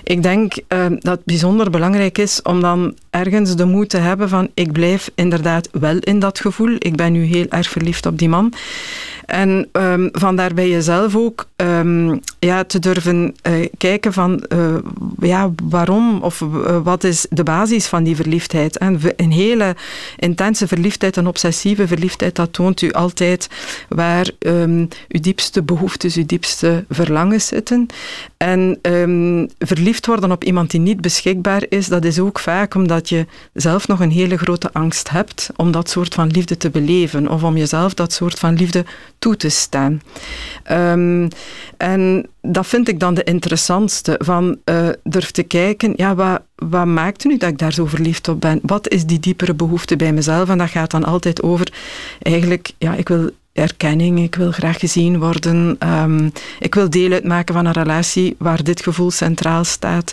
Ik 0.04 0.22
denk 0.22 0.37
denk 0.38 0.58
uh, 0.68 0.98
dat 0.98 1.16
het 1.16 1.24
bijzonder 1.24 1.70
belangrijk 1.70 2.18
is 2.18 2.42
om 2.42 2.60
dan 2.60 2.94
ergens 3.10 3.56
de 3.56 3.64
moed 3.64 3.88
te 3.88 3.96
hebben 3.96 4.28
van 4.28 4.48
ik 4.54 4.72
blijf 4.72 5.10
inderdaad 5.14 5.68
wel 5.72 5.96
in 5.98 6.18
dat 6.18 6.40
gevoel. 6.40 6.76
Ik 6.78 6.96
ben 6.96 7.12
nu 7.12 7.24
heel 7.24 7.46
erg 7.48 7.68
verliefd 7.68 8.06
op 8.06 8.18
die 8.18 8.28
man. 8.28 8.52
En 9.26 9.68
um, 9.72 10.08
vandaar 10.12 10.54
bij 10.54 10.68
jezelf 10.68 11.16
ook 11.16 11.48
um, 11.56 12.20
ja, 12.38 12.64
te 12.64 12.78
durven 12.78 13.34
uh, 13.42 13.66
kijken 13.78 14.12
van 14.12 14.44
uh, 14.48 14.74
ja, 15.20 15.50
waarom 15.62 16.22
of 16.22 16.40
uh, 16.40 16.78
wat 16.82 17.04
is 17.04 17.26
de 17.30 17.42
basis 17.42 17.86
van 17.86 18.04
die 18.04 18.16
verliefdheid. 18.16 18.78
En 18.78 19.00
een 19.16 19.32
hele 19.32 19.76
intense 20.16 20.68
verliefdheid, 20.68 21.16
een 21.16 21.26
obsessieve 21.26 21.86
verliefdheid, 21.86 22.36
dat 22.36 22.52
toont 22.52 22.82
u 22.82 22.92
altijd 22.92 23.48
waar 23.88 24.30
um, 24.38 24.88
uw 25.08 25.20
diepste 25.20 25.62
behoeftes, 25.62 26.16
uw 26.16 26.26
diepste 26.26 26.84
verlangens 26.88 27.46
zitten. 27.46 27.86
En 28.36 28.78
verliefd 29.58 30.06
worden 30.06 30.32
op 30.32 30.44
iemand 30.44 30.70
die 30.70 30.80
niet 30.80 31.00
beschikbaar 31.00 31.62
is, 31.68 31.86
dat 31.86 32.04
is 32.04 32.18
ook 32.18 32.38
vaak 32.38 32.74
omdat 32.74 33.08
je 33.08 33.26
zelf 33.52 33.88
nog 33.88 34.00
een 34.00 34.10
hele 34.10 34.36
grote 34.36 34.72
angst 34.72 35.10
hebt 35.10 35.50
om 35.56 35.70
dat 35.70 35.90
soort 35.90 36.14
van 36.14 36.30
liefde 36.30 36.56
te 36.56 36.70
beleven 36.70 37.28
of 37.28 37.42
om 37.42 37.56
jezelf 37.56 37.94
dat 37.94 38.12
soort 38.12 38.38
van 38.38 38.54
liefde 38.54 38.84
toe 39.18 39.36
te 39.36 39.48
staan. 39.48 40.02
Um, 40.70 41.28
en 41.76 42.27
dat 42.40 42.66
vind 42.66 42.88
ik 42.88 43.00
dan 43.00 43.14
de 43.14 43.24
interessantste, 43.24 44.20
van 44.24 44.58
uh, 44.64 44.88
durf 45.02 45.30
te 45.30 45.42
kijken, 45.42 45.92
ja, 45.96 46.14
wat, 46.14 46.42
wat 46.54 46.86
maakt 46.86 47.24
nu 47.24 47.36
dat 47.36 47.50
ik 47.50 47.58
daar 47.58 47.72
zo 47.72 47.86
verliefd 47.86 48.28
op 48.28 48.40
ben? 48.40 48.60
Wat 48.62 48.88
is 48.88 49.04
die 49.04 49.20
diepere 49.20 49.54
behoefte 49.54 49.96
bij 49.96 50.12
mezelf? 50.12 50.48
En 50.48 50.58
dat 50.58 50.70
gaat 50.70 50.90
dan 50.90 51.04
altijd 51.04 51.42
over, 51.42 51.72
eigenlijk, 52.22 52.72
ja, 52.78 52.94
ik 52.94 53.08
wil 53.08 53.30
erkenning, 53.52 54.18
ik 54.18 54.34
wil 54.34 54.52
graag 54.52 54.78
gezien 54.78 55.18
worden, 55.18 55.76
um, 55.78 56.32
ik 56.58 56.74
wil 56.74 56.90
deel 56.90 57.12
uitmaken 57.12 57.54
van 57.54 57.66
een 57.66 57.72
relatie 57.72 58.34
waar 58.38 58.64
dit 58.64 58.82
gevoel 58.82 59.10
centraal 59.10 59.64
staat. 59.64 60.12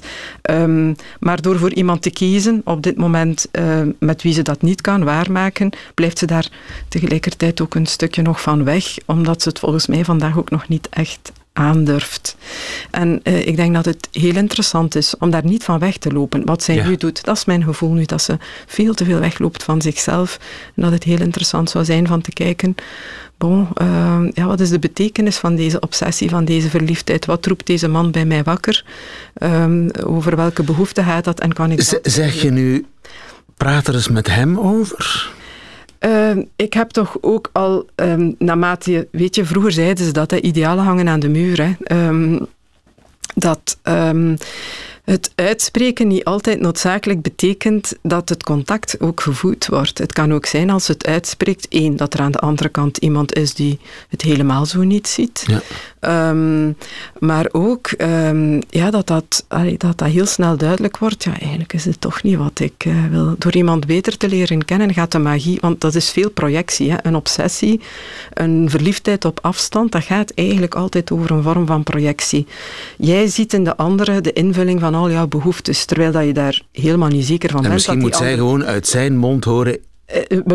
Um, 0.51 0.95
maar 1.19 1.41
door 1.41 1.57
voor 1.57 1.73
iemand 1.73 2.01
te 2.01 2.09
kiezen, 2.11 2.61
op 2.63 2.81
dit 2.81 2.97
moment 2.97 3.47
uh, 3.51 3.81
met 3.99 4.21
wie 4.21 4.33
ze 4.33 4.41
dat 4.41 4.61
niet 4.61 4.81
kan 4.81 5.03
waarmaken, 5.03 5.69
blijft 5.93 6.17
ze 6.17 6.25
daar 6.25 6.49
tegelijkertijd 6.88 7.61
ook 7.61 7.75
een 7.75 7.85
stukje 7.85 8.21
nog 8.21 8.41
van 8.41 8.63
weg, 8.63 8.95
omdat 9.05 9.41
ze 9.41 9.49
het 9.49 9.59
volgens 9.59 9.88
mij 9.88 10.05
vandaag 10.05 10.38
ook 10.38 10.49
nog 10.49 10.67
niet 10.67 10.89
echt 10.89 11.31
aandurft. 11.55 12.35
En 12.91 13.19
uh, 13.23 13.47
ik 13.47 13.55
denk 13.55 13.73
dat 13.73 13.85
het 13.85 14.07
heel 14.11 14.35
interessant 14.35 14.95
is 14.95 15.17
om 15.17 15.29
daar 15.29 15.45
niet 15.45 15.63
van 15.63 15.79
weg 15.79 15.97
te 15.97 16.11
lopen. 16.11 16.45
Wat 16.45 16.63
zij 16.63 16.75
ja. 16.75 16.87
nu 16.87 16.95
doet, 16.95 17.23
dat 17.23 17.37
is 17.37 17.45
mijn 17.45 17.63
gevoel 17.63 17.91
nu, 17.91 18.05
dat 18.05 18.21
ze 18.21 18.37
veel 18.65 18.93
te 18.93 19.05
veel 19.05 19.19
wegloopt 19.19 19.63
van 19.63 19.81
zichzelf. 19.81 20.39
En 20.75 20.81
dat 20.81 20.91
het 20.91 21.03
heel 21.03 21.19
interessant 21.19 21.69
zou 21.69 21.85
zijn 21.85 22.07
van 22.07 22.21
te 22.21 22.31
kijken, 22.31 22.75
bon, 23.37 23.67
uh, 23.81 24.19
ja, 24.33 24.45
wat 24.45 24.59
is 24.59 24.69
de 24.69 24.79
betekenis 24.79 25.37
van 25.37 25.55
deze 25.55 25.79
obsessie, 25.79 26.29
van 26.29 26.45
deze 26.45 26.69
verliefdheid? 26.69 27.25
Wat 27.25 27.45
roept 27.45 27.67
deze 27.67 27.87
man 27.87 28.11
bij 28.11 28.25
mij 28.25 28.43
wakker? 28.43 28.85
Um, 29.43 29.91
over 29.91 30.35
welke 30.35 30.63
behoefte 30.63 31.03
gaat 31.03 31.23
dat 31.23 31.39
en 31.39 31.53
kan 31.53 31.71
ik 31.71 31.81
Z 31.81 31.93
Zeg 32.01 32.41
je 32.41 32.51
nu, 32.51 32.85
praat 33.57 33.87
er 33.87 33.93
eens 33.93 34.09
met 34.09 34.27
hem 34.27 34.59
over? 34.59 35.33
Uh, 36.05 36.37
ik 36.55 36.73
heb 36.73 36.89
toch 36.89 37.17
ook 37.21 37.49
al, 37.51 37.85
um, 37.95 38.35
naarmate, 38.37 39.07
weet 39.11 39.35
je, 39.35 39.45
vroeger 39.45 39.71
zeiden 39.71 40.05
ze 40.05 40.11
dat, 40.11 40.31
hè, 40.31 40.39
idealen 40.39 40.83
hangen 40.83 41.07
aan 41.07 41.19
de 41.19 41.29
muur. 41.29 41.61
Hè, 41.61 42.07
um, 42.07 42.47
dat 43.35 43.77
het 45.05 45.31
uitspreken 45.35 46.07
niet 46.07 46.23
altijd 46.23 46.59
noodzakelijk 46.59 47.21
betekent 47.21 47.93
dat 48.01 48.29
het 48.29 48.43
contact 48.43 48.99
ook 48.99 49.21
gevoed 49.21 49.67
wordt. 49.67 49.97
Het 49.97 50.13
kan 50.13 50.33
ook 50.33 50.45
zijn 50.45 50.69
als 50.69 50.87
het 50.87 51.05
uitspreekt, 51.07 51.67
één, 51.67 51.95
dat 51.95 52.13
er 52.13 52.19
aan 52.19 52.31
de 52.31 52.39
andere 52.39 52.69
kant 52.69 52.97
iemand 52.97 53.33
is 53.33 53.53
die 53.53 53.79
het 54.09 54.21
helemaal 54.21 54.65
zo 54.65 54.83
niet 54.83 55.07
ziet. 55.07 55.43
Ja. 55.47 55.61
Ehm, 56.05 56.71
maar 57.19 57.47
ook 57.51 57.87
ehm, 57.87 58.61
ja, 58.69 58.89
dat, 58.89 59.07
dat, 59.07 59.45
dat 59.77 59.97
dat 59.97 60.07
heel 60.07 60.25
snel 60.25 60.57
duidelijk 60.57 60.97
wordt. 60.97 61.23
Ja, 61.23 61.39
eigenlijk 61.39 61.73
is 61.73 61.85
het 61.85 62.01
toch 62.01 62.23
niet 62.23 62.37
wat 62.37 62.59
ik 62.59 62.85
uh, 62.85 63.05
wil. 63.09 63.35
Door 63.37 63.55
iemand 63.55 63.85
beter 63.85 64.17
te 64.17 64.29
leren 64.29 64.65
kennen 64.65 64.93
gaat 64.93 65.11
de 65.11 65.19
magie, 65.19 65.57
want 65.61 65.81
dat 65.81 65.95
is 65.95 66.11
veel 66.11 66.29
projectie. 66.29 66.91
Hè? 66.91 66.97
Een 67.01 67.15
obsessie, 67.15 67.81
een 68.33 68.69
verliefdheid 68.69 69.25
op 69.25 69.39
afstand, 69.41 69.91
dat 69.91 70.03
gaat 70.03 70.31
eigenlijk 70.31 70.75
altijd 70.75 71.11
over 71.11 71.31
een 71.31 71.43
vorm 71.43 71.65
van 71.65 71.83
projectie. 71.83 72.47
Jij 72.97 73.27
ziet 73.27 73.53
in 73.53 73.63
de 73.63 73.77
andere 73.77 74.21
de 74.21 74.33
invulling 74.33 74.79
van 74.79 74.95
al 74.95 75.11
jouw 75.11 75.27
behoeftes, 75.27 75.85
terwijl 75.85 76.11
dat 76.11 76.25
je 76.25 76.33
daar 76.33 76.61
helemaal 76.71 77.09
niet 77.09 77.25
zeker 77.25 77.49
van 77.49 77.57
en 77.57 77.63
bent. 77.63 77.73
Misschien 77.73 77.99
moet 77.99 78.15
zij 78.15 78.33
gewoon 78.35 78.65
uit 78.65 78.87
zijn 78.87 79.17
mond 79.17 79.43
horen 79.43 79.73
eh, 79.73 79.79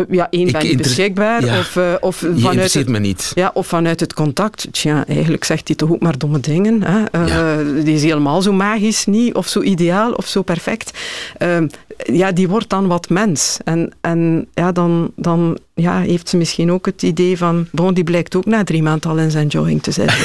ja, 0.09 0.27
één 0.29 0.51
ben 0.51 0.67
je 0.67 0.77
beschikbaar. 0.77 1.45
Ja, 1.45 1.59
of, 1.59 1.75
uh, 1.75 1.93
of 1.99 2.15
vanuit 2.35 2.73
het, 2.73 2.87
me 2.87 2.99
niet. 2.99 3.31
Ja, 3.35 3.51
of 3.53 3.67
vanuit 3.67 3.99
het 3.99 4.13
contact. 4.13 4.67
Tja, 4.71 5.07
eigenlijk 5.07 5.43
zegt 5.43 5.67
hij 5.67 5.75
toch 5.75 5.91
ook 5.91 6.01
maar 6.01 6.17
domme 6.17 6.39
dingen. 6.39 6.83
Hè? 6.83 6.99
Uh, 7.21 7.27
ja. 7.27 7.63
Die 7.83 7.95
is 7.95 8.03
helemaal 8.03 8.41
zo 8.41 8.53
magisch 8.53 9.05
niet, 9.05 9.33
of 9.33 9.47
zo 9.47 9.61
ideaal, 9.61 10.11
of 10.11 10.27
zo 10.27 10.41
perfect. 10.41 10.97
Uh, 11.39 11.57
ja, 12.03 12.31
die 12.31 12.47
wordt 12.47 12.69
dan 12.69 12.87
wat 12.87 13.09
mens. 13.09 13.57
En, 13.63 13.91
en 14.01 14.47
ja, 14.53 14.71
dan, 14.71 15.11
dan 15.15 15.57
ja, 15.73 15.99
heeft 15.99 16.29
ze 16.29 16.37
misschien 16.37 16.71
ook 16.71 16.85
het 16.85 17.03
idee 17.03 17.37
van... 17.37 17.67
Bon, 17.71 17.93
die 17.93 18.03
blijkt 18.03 18.35
ook 18.35 18.45
na 18.45 18.63
drie 18.63 18.83
maanden 18.83 19.09
al 19.09 19.17
in 19.17 19.31
zijn 19.31 19.47
jogging 19.47 19.83
te 19.83 19.91
zitten. 19.91 20.17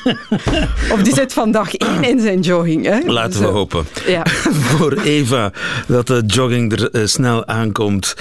of 0.94 1.02
die 1.02 1.14
zit 1.14 1.32
vandaag 1.32 1.74
één 1.74 2.04
in 2.04 2.20
zijn 2.20 2.40
jogging. 2.40 2.86
Hè? 2.86 2.98
Laten 3.06 3.40
we 3.40 3.46
hopen. 3.46 3.86
Ja. 4.06 4.26
voor 4.68 4.92
Eva 4.92 5.52
dat 5.86 6.06
de 6.06 6.22
jogging 6.26 6.72
er 6.72 6.88
uh, 6.92 7.06
snel 7.06 7.46
aankomt. 7.46 8.16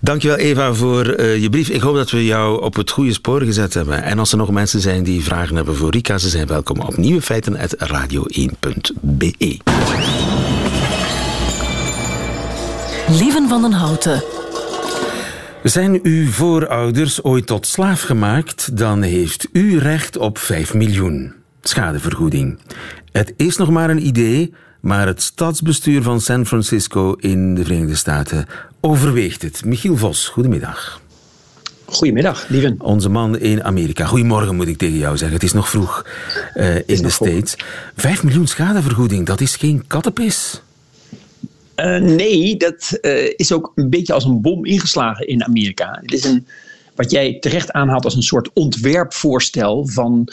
Dankjewel 0.00 0.36
Eva 0.36 0.74
voor 0.74 1.20
uh, 1.20 1.42
je 1.42 1.50
brief. 1.50 1.68
Ik 1.68 1.80
hoop 1.80 1.94
dat 1.94 2.10
we 2.10 2.24
jou 2.24 2.62
op 2.62 2.74
het 2.74 2.90
goede 2.90 3.12
spoor 3.12 3.42
gezet 3.42 3.74
hebben. 3.74 4.02
En 4.02 4.18
als 4.18 4.32
er 4.32 4.38
nog 4.38 4.50
mensen 4.50 4.80
zijn 4.80 5.02
die 5.02 5.22
vragen 5.22 5.56
hebben 5.56 5.76
voor 5.76 5.90
Rika, 5.90 6.18
ze 6.18 6.28
zijn 6.28 6.46
welkom 6.46 6.80
op 6.80 6.96
nieuwe 6.96 7.22
feiten 7.22 7.56
radio1.be. 7.78 9.56
Lieven 13.10 13.48
van 13.48 13.62
den 13.62 13.72
Houten. 13.72 14.22
Zijn 15.62 16.00
uw 16.02 16.30
voorouders 16.30 17.22
ooit 17.22 17.46
tot 17.46 17.66
slaaf 17.66 18.02
gemaakt, 18.02 18.76
dan 18.76 19.02
heeft 19.02 19.48
u 19.52 19.78
recht 19.78 20.16
op 20.16 20.38
5 20.38 20.74
miljoen. 20.74 21.32
Schadevergoeding. 21.62 22.58
Het 23.12 23.34
is 23.36 23.56
nog 23.56 23.70
maar 23.70 23.90
een 23.90 24.06
idee, 24.06 24.54
maar 24.80 25.06
het 25.06 25.22
stadsbestuur 25.22 26.02
van 26.02 26.20
San 26.20 26.46
Francisco 26.46 27.12
in 27.12 27.54
de 27.54 27.64
Verenigde 27.64 27.96
Staten 27.96 28.46
overweegt 28.80 29.42
het. 29.42 29.64
Michiel 29.64 29.96
Vos, 29.96 30.28
goedemiddag. 30.28 31.00
Goedemiddag, 31.84 32.48
lieven. 32.48 32.76
Onze 32.80 33.08
man 33.08 33.38
in 33.38 33.64
Amerika. 33.64 34.04
Goedemorgen 34.04 34.56
moet 34.56 34.68
ik 34.68 34.78
tegen 34.78 34.98
jou 34.98 35.16
zeggen. 35.16 35.36
Het 35.36 35.46
is 35.46 35.52
nog 35.52 35.68
vroeg 35.68 36.06
uh, 36.54 36.76
in 36.76 37.02
de 37.02 37.10
States. 37.10 37.56
5 37.96 38.22
miljoen 38.22 38.46
schadevergoeding, 38.46 39.26
dat 39.26 39.40
is 39.40 39.56
geen 39.56 39.84
kattenpis. 39.86 40.62
Uh, 41.80 41.98
nee, 42.00 42.56
dat 42.56 42.98
uh, 43.02 43.32
is 43.36 43.52
ook 43.52 43.72
een 43.74 43.90
beetje 43.90 44.12
als 44.12 44.24
een 44.24 44.40
bom 44.40 44.64
ingeslagen 44.64 45.26
in 45.26 45.44
Amerika. 45.44 45.98
Het 46.00 46.12
is 46.12 46.24
een, 46.24 46.46
wat 46.94 47.10
jij 47.10 47.38
terecht 47.38 47.72
aanhaalt 47.72 48.04
als 48.04 48.16
een 48.16 48.22
soort 48.22 48.50
ontwerpvoorstel 48.52 49.86
van 49.86 50.28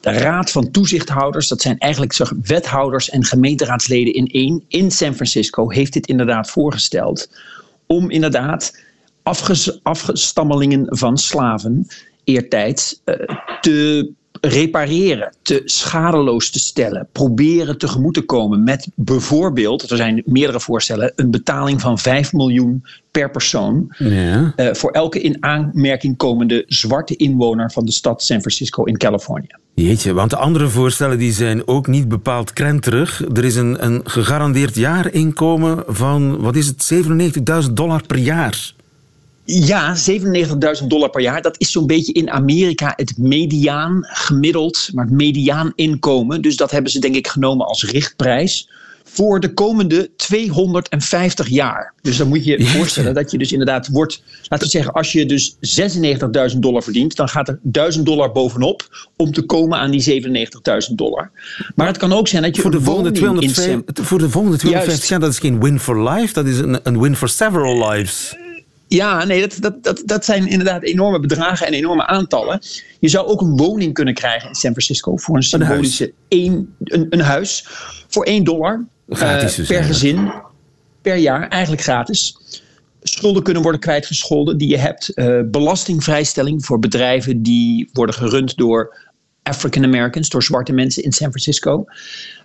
de 0.00 0.10
Raad 0.10 0.50
van 0.50 0.70
Toezichthouders. 0.70 1.48
Dat 1.48 1.60
zijn 1.60 1.78
eigenlijk 1.78 2.12
zeg, 2.12 2.32
wethouders 2.42 3.10
en 3.10 3.24
gemeenteraadsleden 3.24 4.14
in 4.14 4.26
één. 4.26 4.64
In 4.68 4.90
San 4.90 5.14
Francisco 5.14 5.70
heeft 5.70 5.92
dit 5.92 6.06
inderdaad 6.06 6.50
voorgesteld. 6.50 7.30
Om 7.86 8.10
inderdaad 8.10 8.78
afges, 9.22 9.80
afgestammelingen 9.82 10.86
van 10.88 11.18
slaven 11.18 11.86
eertijds 12.24 13.00
uh, 13.04 13.14
te 13.60 14.10
repareren, 14.40 15.34
te 15.42 15.62
schadeloos 15.64 16.50
te 16.50 16.58
stellen, 16.58 17.08
proberen 17.12 17.78
tegemoet 17.78 18.14
te 18.14 18.22
komen 18.24 18.62
met 18.62 18.88
bijvoorbeeld, 18.94 19.90
er 19.90 19.96
zijn 19.96 20.22
meerdere 20.24 20.60
voorstellen, 20.60 21.12
een 21.16 21.30
betaling 21.30 21.80
van 21.80 21.98
5 21.98 22.32
miljoen 22.32 22.84
per 23.10 23.30
persoon 23.30 23.94
ja. 23.98 24.52
uh, 24.56 24.74
voor 24.74 24.90
elke 24.90 25.20
in 25.20 25.36
aanmerking 25.40 26.16
komende 26.16 26.64
zwarte 26.66 27.16
inwoner 27.16 27.70
van 27.70 27.84
de 27.84 27.92
stad 27.92 28.22
San 28.22 28.40
Francisco 28.40 28.84
in 28.84 28.96
Californië. 28.96 29.56
Jeetje, 29.74 30.12
want 30.12 30.30
de 30.30 30.36
andere 30.36 30.68
voorstellen 30.68 31.18
die 31.18 31.32
zijn 31.32 31.66
ook 31.66 31.86
niet 31.86 32.08
bepaald 32.08 32.52
krenterig. 32.52 33.24
Er 33.34 33.44
is 33.44 33.56
een, 33.56 33.84
een 33.84 34.00
gegarandeerd 34.04 34.74
jaarinkomen 34.74 35.84
van, 35.86 36.40
wat 36.40 36.56
is 36.56 36.66
het, 36.66 36.92
97.000 37.66 37.72
dollar 37.72 38.06
per 38.06 38.18
jaar. 38.18 38.76
Ja, 39.50 39.96
97.000 40.80 40.86
dollar 40.86 41.10
per 41.10 41.20
jaar. 41.20 41.42
Dat 41.42 41.54
is 41.58 41.72
zo'n 41.72 41.86
beetje 41.86 42.12
in 42.12 42.30
Amerika 42.30 42.92
het 42.96 43.18
mediaan 43.18 43.98
gemiddeld, 44.02 44.90
maar 44.92 45.04
het 45.04 45.14
mediaan 45.14 45.72
inkomen. 45.74 46.42
Dus 46.42 46.56
dat 46.56 46.70
hebben 46.70 46.90
ze 46.92 46.98
denk 46.98 47.14
ik 47.14 47.26
genomen 47.26 47.66
als 47.66 47.84
richtprijs 47.84 48.70
voor 49.04 49.40
de 49.40 49.54
komende 49.54 50.10
250 50.16 51.48
jaar. 51.48 51.92
Dus 52.02 52.16
dan 52.16 52.28
moet 52.28 52.44
je 52.44 52.58
je 52.58 52.66
voorstellen 52.66 53.14
dat 53.14 53.30
je 53.30 53.38
dus 53.38 53.52
inderdaad 53.52 53.88
wordt, 53.88 54.22
laten 54.48 54.66
we 54.66 54.72
zeggen, 54.72 54.92
als 54.92 55.12
je 55.12 55.26
dus 55.26 55.56
96.000 56.54 56.58
dollar 56.58 56.82
verdient, 56.82 57.16
dan 57.16 57.28
gaat 57.28 57.48
er 57.48 57.58
1000 57.62 58.06
dollar 58.06 58.32
bovenop 58.32 59.08
om 59.16 59.32
te 59.32 59.42
komen 59.42 59.78
aan 59.78 59.90
die 59.90 60.22
97.000 60.90 60.94
dollar. 60.94 61.30
Maar 61.74 61.86
het 61.86 61.96
kan 61.96 62.12
ook 62.12 62.28
zijn 62.28 62.42
dat 62.42 62.56
je 62.56 62.62
voor 62.62 62.70
de 62.70 62.80
volgende 62.80 63.10
250, 63.10 64.06
voor 64.06 64.18
de 64.18 64.30
volgende 64.30 64.56
250 64.56 65.08
jaar, 65.08 65.20
dat 65.20 65.32
is 65.32 65.38
geen 65.38 65.60
win 65.60 65.80
for 65.80 66.10
life, 66.10 66.32
dat 66.32 66.46
is 66.46 66.58
een, 66.58 66.80
een 66.82 67.00
win 67.00 67.16
for 67.16 67.28
several 67.28 67.90
lives. 67.90 68.36
Ja, 68.88 69.24
nee, 69.24 69.40
dat, 69.40 69.56
dat, 69.60 69.84
dat, 69.84 70.02
dat 70.04 70.24
zijn 70.24 70.46
inderdaad 70.46 70.82
enorme 70.82 71.20
bedragen 71.20 71.66
en 71.66 71.72
enorme 71.72 72.06
aantallen. 72.06 72.60
Je 73.00 73.08
zou 73.08 73.26
ook 73.26 73.40
een 73.40 73.56
woning 73.56 73.94
kunnen 73.94 74.14
krijgen 74.14 74.48
in 74.48 74.54
San 74.54 74.70
Francisco 74.70 75.16
voor 75.16 75.36
een 75.36 75.42
symbolische 75.42 76.04
een 76.04 76.10
huis, 76.10 76.44
één, 76.44 76.74
een, 76.84 77.06
een 77.10 77.20
huis 77.20 77.64
voor 78.08 78.24
1 78.24 78.44
dollar 78.44 78.86
gratis 79.08 79.58
uh, 79.58 79.66
per 79.66 79.84
gezin 79.84 80.32
per 81.02 81.16
jaar, 81.16 81.48
eigenlijk 81.48 81.82
gratis. 81.82 82.36
Schulden 83.02 83.42
kunnen 83.42 83.62
worden 83.62 83.80
kwijtgescholden 83.80 84.58
die 84.58 84.68
je 84.68 84.76
hebt. 84.76 85.12
Uh, 85.14 85.40
belastingvrijstelling 85.44 86.64
voor 86.64 86.78
bedrijven 86.78 87.42
die 87.42 87.88
worden 87.92 88.14
gerund 88.14 88.56
door 88.56 88.96
African 89.48 89.84
Americans, 89.84 90.28
door 90.28 90.42
zwarte 90.42 90.72
mensen 90.72 91.02
in 91.02 91.12
San 91.12 91.28
Francisco. 91.28 91.84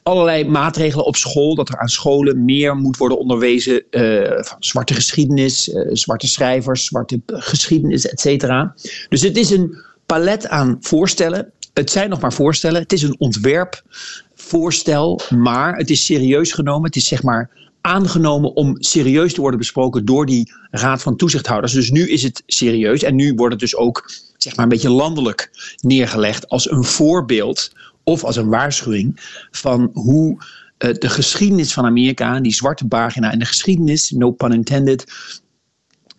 Allerlei 0.03 0.45
maatregelen 0.45 1.05
op 1.05 1.15
school, 1.15 1.55
dat 1.55 1.69
er 1.69 1.77
aan 1.77 1.87
scholen 1.87 2.45
meer 2.45 2.75
moet 2.75 2.97
worden 2.97 3.17
onderwezen 3.17 3.83
uh, 3.91 4.43
van 4.43 4.57
zwarte 4.59 4.93
geschiedenis, 4.93 5.69
uh, 5.69 5.89
zwarte 5.91 6.27
schrijvers, 6.27 6.85
zwarte 6.85 7.21
geschiedenis, 7.25 8.07
et 8.07 8.19
cetera. 8.19 8.75
Dus 9.09 9.21
het 9.21 9.37
is 9.37 9.49
een 9.49 9.77
palet 10.05 10.47
aan 10.47 10.77
voorstellen. 10.79 11.51
Het 11.73 11.89
zijn 11.89 12.09
nog 12.09 12.21
maar 12.21 12.33
voorstellen. 12.33 12.81
Het 12.81 12.93
is 12.93 13.01
een 13.01 13.19
ontwerpvoorstel, 13.19 15.19
maar 15.29 15.75
het 15.75 15.89
is 15.89 16.05
serieus 16.05 16.51
genomen. 16.51 16.85
Het 16.85 16.95
is 16.95 17.07
zeg 17.07 17.23
maar 17.23 17.49
aangenomen 17.85 18.55
om 18.55 18.75
serieus 18.79 19.33
te 19.33 19.41
worden 19.41 19.59
besproken 19.59 20.05
door 20.05 20.25
die 20.25 20.53
Raad 20.71 21.01
van 21.01 21.15
Toezichthouders. 21.15 21.73
Dus 21.73 21.91
nu 21.91 22.09
is 22.09 22.23
het 22.23 22.43
serieus 22.45 23.03
en 23.03 23.15
nu 23.15 23.33
wordt 23.33 23.51
het 23.51 23.61
dus 23.61 23.75
ook 23.75 24.11
zeg 24.37 24.55
maar 24.55 24.65
een 24.65 24.71
beetje 24.71 24.89
landelijk 24.89 25.49
neergelegd 25.81 26.49
als 26.49 26.71
een 26.71 26.83
voorbeeld 26.83 27.71
of 28.03 28.23
als 28.23 28.35
een 28.35 28.49
waarschuwing 28.49 29.19
van 29.51 29.89
hoe 29.93 30.37
uh, 30.79 30.93
de 30.93 31.09
geschiedenis 31.09 31.73
van 31.73 31.85
Amerika, 31.85 32.39
die 32.39 32.53
zwarte 32.53 32.87
pagina 32.87 33.31
en 33.31 33.39
de 33.39 33.45
geschiedenis, 33.45 34.11
no 34.11 34.31
pun 34.31 34.51
intended, 34.51 35.13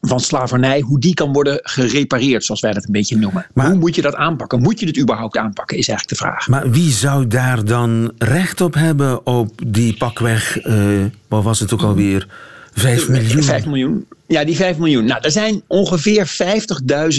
van 0.06 0.20
slavernij, 0.20 0.80
hoe 0.80 1.00
die 1.00 1.14
kan 1.14 1.32
worden 1.32 1.58
gerepareerd, 1.62 2.44
zoals 2.44 2.60
wij 2.60 2.72
dat 2.72 2.84
een 2.84 2.92
beetje 2.92 3.16
noemen. 3.16 3.46
Maar, 3.54 3.70
hoe 3.70 3.78
moet 3.78 3.94
je 3.94 4.02
dat 4.02 4.14
aanpakken? 4.14 4.62
Moet 4.62 4.80
je 4.80 4.86
het 4.86 4.98
überhaupt 4.98 5.36
aanpakken, 5.36 5.76
is 5.76 5.88
eigenlijk 5.88 6.18
de 6.18 6.26
vraag. 6.26 6.48
Maar 6.48 6.70
wie 6.70 6.90
zou 6.90 7.26
daar 7.26 7.64
dan 7.64 8.12
recht 8.18 8.60
op 8.60 8.74
hebben 8.74 9.26
op 9.26 9.60
die 9.66 9.96
pakweg, 9.96 10.66
uh, 10.66 11.04
wat 11.28 11.42
was 11.42 11.60
het 11.60 11.72
ook 11.72 11.82
alweer, 11.82 12.28
5 12.72 13.08
miljoen? 13.08 13.42
5 13.42 13.66
miljoen. 13.66 14.06
Ja, 14.26 14.44
die 14.44 14.56
5 14.56 14.78
miljoen. 14.78 15.04
Nou, 15.04 15.20
er 15.22 15.30
zijn 15.30 15.62
ongeveer 15.66 16.36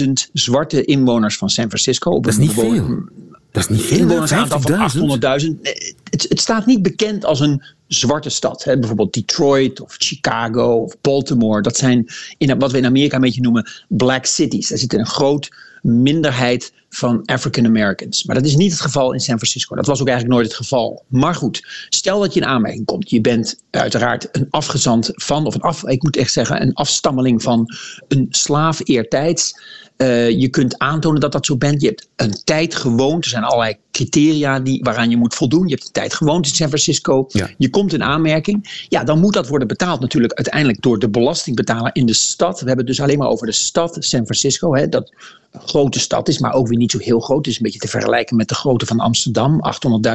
50.000 0.04 0.12
zwarte 0.32 0.84
inwoners 0.84 1.36
van 1.36 1.50
San 1.50 1.66
Francisco. 1.66 2.20
Dat 2.20 2.32
is 2.32 2.38
niet 2.38 2.52
veel. 2.52 3.04
Dat 3.52 3.62
is 3.62 3.68
niet 3.68 3.82
veel. 3.82 3.98
Inwonersaantal 3.98 4.60
van 4.60 5.20
800.000. 5.40 5.94
Het, 6.22 6.40
staat 6.40 6.66
niet 6.66 6.82
bekend 6.82 7.24
als 7.24 7.40
een 7.40 7.62
zwarte 7.86 8.30
stad. 8.30 8.64
Hè. 8.64 8.78
Bijvoorbeeld 8.78 9.14
Detroit 9.14 9.80
of 9.80 9.94
Chicago 9.98 10.74
of 10.74 10.96
Baltimore. 11.00 11.62
Dat 11.62 11.76
zijn 11.76 12.06
in, 12.38 12.58
wat 12.58 12.72
we 12.72 12.78
in 12.78 12.86
Amerika 12.86 13.14
een 13.14 13.20
beetje 13.20 13.40
noemen 13.40 13.70
black 13.88 14.26
cities. 14.26 14.68
Daar 14.68 14.78
zit 14.78 14.92
een 14.92 15.06
groot 15.06 15.48
minderheid 15.82 16.72
van 16.88 17.24
African 17.24 17.66
Americans. 17.66 18.24
Maar 18.24 18.36
dat 18.36 18.44
is 18.44 18.56
niet 18.56 18.70
het 18.70 18.80
geval 18.80 19.12
in 19.12 19.20
San 19.20 19.36
Francisco. 19.36 19.76
Dat 19.76 19.86
was 19.86 20.00
ook 20.00 20.08
eigenlijk 20.08 20.36
nooit 20.36 20.48
het 20.48 20.60
geval. 20.60 21.04
Maar 21.08 21.34
goed, 21.34 21.86
stel 21.88 22.20
dat 22.20 22.34
je 22.34 22.40
in 22.40 22.46
aanmerking 22.46 22.84
komt. 22.84 23.10
Je 23.10 23.20
bent 23.20 23.62
uiteraard 23.70 24.28
een 24.32 24.46
afgezant 24.50 25.10
van, 25.12 25.46
of 25.46 25.54
een 25.54 25.60
af, 25.60 25.84
ik 25.84 26.02
moet 26.02 26.16
echt 26.16 26.32
zeggen, 26.32 26.62
een 26.62 26.74
afstammeling 26.74 27.42
van 27.42 27.74
een 28.08 28.26
slaaf 28.30 28.80
eertijds. 28.84 29.60
Uh, 29.96 30.30
je 30.30 30.48
kunt 30.48 30.78
aantonen 30.78 31.20
dat 31.20 31.32
dat 31.32 31.46
zo 31.46 31.56
bent. 31.56 31.80
Je 31.80 31.86
hebt 31.86 32.08
een 32.16 32.44
tijd 32.44 32.74
gewoond. 32.74 33.24
Er 33.24 33.30
zijn 33.30 33.42
allerlei 33.42 33.76
criteria 33.90 34.60
die, 34.60 34.82
waaraan 34.82 35.10
je 35.10 35.16
moet 35.16 35.34
voldoen. 35.34 35.68
Je 35.68 35.74
hebt 35.74 35.86
een 35.86 35.92
tijd 35.92 36.14
gewoond 36.14 36.46
in 36.46 36.54
San 36.54 36.68
Francisco. 36.68 37.24
Ja. 37.28 37.50
Je 37.58 37.70
komt 37.70 37.92
in 37.92 38.02
aanmerking. 38.02 38.84
Ja, 38.88 39.04
dan 39.04 39.20
moet 39.20 39.34
dat 39.34 39.48
worden 39.48 39.68
betaald 39.68 40.00
natuurlijk 40.00 40.32
uiteindelijk 40.32 40.82
door 40.82 40.98
de 40.98 41.08
belastingbetaler 41.08 41.90
in 41.94 42.06
de 42.06 42.12
stad. 42.12 42.60
We 42.60 42.66
hebben 42.66 42.86
het 42.86 42.96
dus 42.96 43.00
alleen 43.00 43.18
maar 43.18 43.28
over 43.28 43.46
de 43.46 43.52
stad 43.52 43.96
San 43.98 44.24
Francisco. 44.24 44.74
Hè, 44.74 44.88
dat 44.88 45.12
een 45.52 45.68
grote 45.68 46.00
stad 46.00 46.28
is, 46.28 46.38
maar 46.38 46.52
ook 46.52 46.68
weer 46.68 46.78
niet 46.78 46.90
zo 46.90 46.98
heel 46.98 47.20
groot. 47.20 47.38
Het 47.38 47.46
is 47.46 47.56
een 47.56 47.62
beetje 47.62 47.78
te 47.78 47.88
vergelijken 47.88 48.36
met 48.36 48.48
de 48.48 48.54
grootte 48.54 48.86
van 48.86 49.00
Amsterdam. 49.00 49.60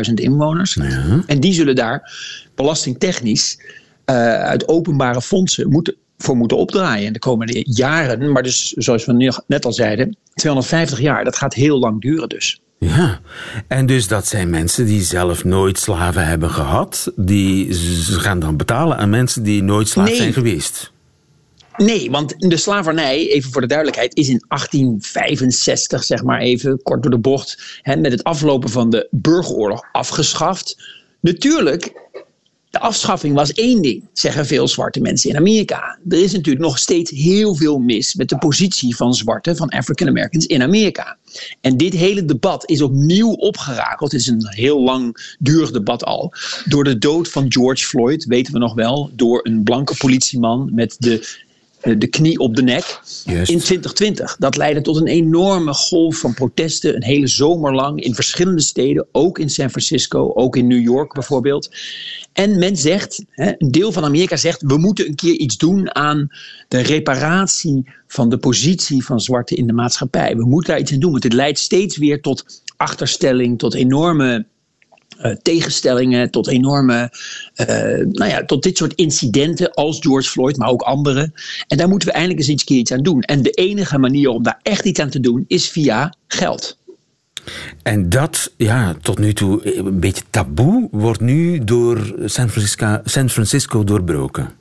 800.000 0.07 0.13
inwoners. 0.13 0.73
Ja. 0.73 1.23
En 1.25 1.39
die 1.39 1.53
zullen 1.53 1.75
daar 1.75 2.13
belastingtechnisch 2.55 3.57
uh, 4.05 4.15
uit 4.43 4.67
openbare 4.67 5.21
fondsen 5.21 5.69
moeten 5.69 5.95
voor 6.21 6.37
moeten 6.37 6.57
opdraaien 6.57 7.05
in 7.05 7.13
de 7.13 7.19
komende 7.19 7.65
jaren. 7.69 8.31
Maar 8.31 8.43
dus, 8.43 8.71
zoals 8.71 9.05
we 9.05 9.33
net 9.47 9.65
al 9.65 9.73
zeiden, 9.73 10.17
250 10.33 10.99
jaar, 10.99 11.23
dat 11.23 11.37
gaat 11.37 11.53
heel 11.53 11.79
lang 11.79 12.01
duren 12.01 12.29
dus. 12.29 12.61
Ja, 12.79 13.19
en 13.67 13.85
dus 13.85 14.07
dat 14.07 14.27
zijn 14.27 14.49
mensen 14.49 14.85
die 14.85 15.01
zelf 15.03 15.43
nooit 15.43 15.79
slaven 15.79 16.27
hebben 16.27 16.49
gehad. 16.49 17.11
Die 17.15 17.73
ze 17.73 18.19
gaan 18.19 18.39
dan 18.39 18.57
betalen 18.57 18.97
aan 18.97 19.09
mensen 19.09 19.43
die 19.43 19.63
nooit 19.63 19.87
slaaf 19.87 20.07
Nee. 20.07 20.15
zijn 20.15 20.33
geweest. 20.33 20.91
Nee, 21.77 22.11
want 22.11 22.35
de 22.37 22.57
slavernij, 22.57 23.29
even 23.29 23.51
voor 23.51 23.61
de 23.61 23.67
duidelijkheid, 23.67 24.15
is 24.15 24.29
in 24.29 24.43
1865, 24.47 26.03
zeg 26.03 26.23
maar 26.23 26.39
even 26.39 26.81
kort 26.83 27.01
door 27.01 27.11
de 27.11 27.17
bocht, 27.17 27.79
hè, 27.81 27.95
met 27.95 28.11
het 28.11 28.23
aflopen 28.23 28.69
van 28.69 28.89
de 28.89 29.07
burgeroorlog 29.11 29.83
afgeschaft. 29.91 30.77
Natuurlijk, 31.19 32.00
de 32.71 32.79
afschaffing 32.79 33.35
was 33.35 33.53
één 33.53 33.81
ding, 33.81 34.09
zeggen 34.13 34.45
veel 34.45 34.67
zwarte 34.67 35.01
mensen 35.01 35.29
in 35.29 35.35
Amerika. 35.35 35.99
Er 36.09 36.23
is 36.23 36.31
natuurlijk 36.31 36.65
nog 36.65 36.77
steeds 36.77 37.11
heel 37.11 37.55
veel 37.55 37.79
mis 37.79 38.15
met 38.15 38.29
de 38.29 38.37
positie 38.37 38.95
van 38.95 39.13
zwarte, 39.13 39.55
van 39.55 39.69
African 39.69 40.07
Americans 40.07 40.45
in 40.45 40.61
Amerika. 40.61 41.17
En 41.61 41.77
dit 41.77 41.93
hele 41.93 42.25
debat 42.25 42.69
is 42.69 42.81
opnieuw 42.81 43.31
opgerakeld. 43.31 44.11
Het 44.11 44.21
is 44.21 44.27
een 44.27 44.47
heel 44.49 44.81
langdurig 44.81 45.71
debat 45.71 46.03
al. 46.03 46.33
Door 46.65 46.83
de 46.83 46.97
dood 46.97 47.29
van 47.29 47.51
George 47.51 47.85
Floyd, 47.85 48.25
weten 48.25 48.53
we 48.53 48.59
nog 48.59 48.73
wel, 48.73 49.09
door 49.13 49.39
een 49.43 49.63
blanke 49.63 49.95
politieman 49.97 50.69
met 50.73 50.95
de 50.99 51.39
de 51.81 52.07
knie 52.07 52.39
op 52.39 52.55
de 52.55 52.61
nek 52.61 52.99
Juist. 53.25 53.51
in 53.51 53.59
2020. 53.59 54.35
Dat 54.39 54.57
leidde 54.57 54.81
tot 54.81 54.95
een 54.95 55.07
enorme 55.07 55.73
golf 55.73 56.17
van 56.17 56.33
protesten, 56.33 56.95
een 56.95 57.03
hele 57.03 57.27
zomer 57.27 57.75
lang 57.75 58.01
in 58.01 58.15
verschillende 58.15 58.61
steden, 58.61 59.07
ook 59.11 59.39
in 59.39 59.49
San 59.49 59.69
Francisco, 59.69 60.31
ook 60.33 60.55
in 60.55 60.67
New 60.67 60.81
York 60.81 61.13
bijvoorbeeld. 61.13 61.69
En 62.33 62.59
men 62.59 62.77
zegt, 62.77 63.25
een 63.35 63.71
deel 63.71 63.91
van 63.91 64.03
Amerika 64.03 64.35
zegt, 64.35 64.61
we 64.61 64.77
moeten 64.77 65.07
een 65.07 65.15
keer 65.15 65.33
iets 65.33 65.57
doen 65.57 65.95
aan 65.95 66.27
de 66.67 66.81
reparatie 66.81 67.91
van 68.07 68.29
de 68.29 68.37
positie 68.37 69.05
van 69.05 69.19
zwarten 69.19 69.57
in 69.57 69.67
de 69.67 69.73
maatschappij. 69.73 70.35
We 70.35 70.45
moeten 70.45 70.71
daar 70.71 70.81
iets 70.81 70.93
aan 70.93 70.99
doen, 70.99 71.11
want 71.11 71.23
het 71.23 71.33
leidt 71.33 71.59
steeds 71.59 71.97
weer 71.97 72.21
tot 72.21 72.61
achterstelling, 72.77 73.59
tot 73.59 73.73
enorme 73.73 74.45
uh, 75.25 75.31
tegenstellingen, 75.41 76.31
tot 76.31 76.47
enorme, 76.47 77.13
uh, 77.55 77.67
nou 78.11 78.29
ja, 78.29 78.45
tot 78.45 78.63
dit 78.63 78.77
soort 78.77 78.93
incidenten 78.93 79.73
als 79.73 79.99
George 79.99 80.29
Floyd, 80.29 80.57
maar 80.57 80.69
ook 80.69 80.81
andere. 80.81 81.31
En 81.67 81.77
daar 81.77 81.89
moeten 81.89 82.07
we 82.07 82.13
eindelijk 82.13 82.39
eens 82.39 82.49
iets 82.49 82.63
keer 82.63 82.77
iets 82.77 82.91
aan 82.91 83.03
doen. 83.03 83.21
En 83.21 83.41
de 83.43 83.51
enige 83.51 83.97
manier 83.97 84.29
om 84.29 84.43
daar 84.43 84.59
echt 84.63 84.85
iets 84.85 84.99
aan 84.99 85.09
te 85.09 85.19
doen 85.19 85.45
is 85.47 85.69
via 85.69 86.13
geld. 86.27 86.79
En 87.83 88.09
dat, 88.09 88.51
ja, 88.57 88.95
tot 89.01 89.19
nu 89.19 89.33
toe 89.33 89.77
een 89.77 89.99
beetje 89.99 90.23
taboe, 90.29 90.87
wordt 90.91 91.21
nu 91.21 91.63
door 91.63 92.15
San 92.25 92.49
Francisco, 92.49 92.99
San 93.03 93.29
Francisco 93.29 93.83
doorbroken. 93.83 94.60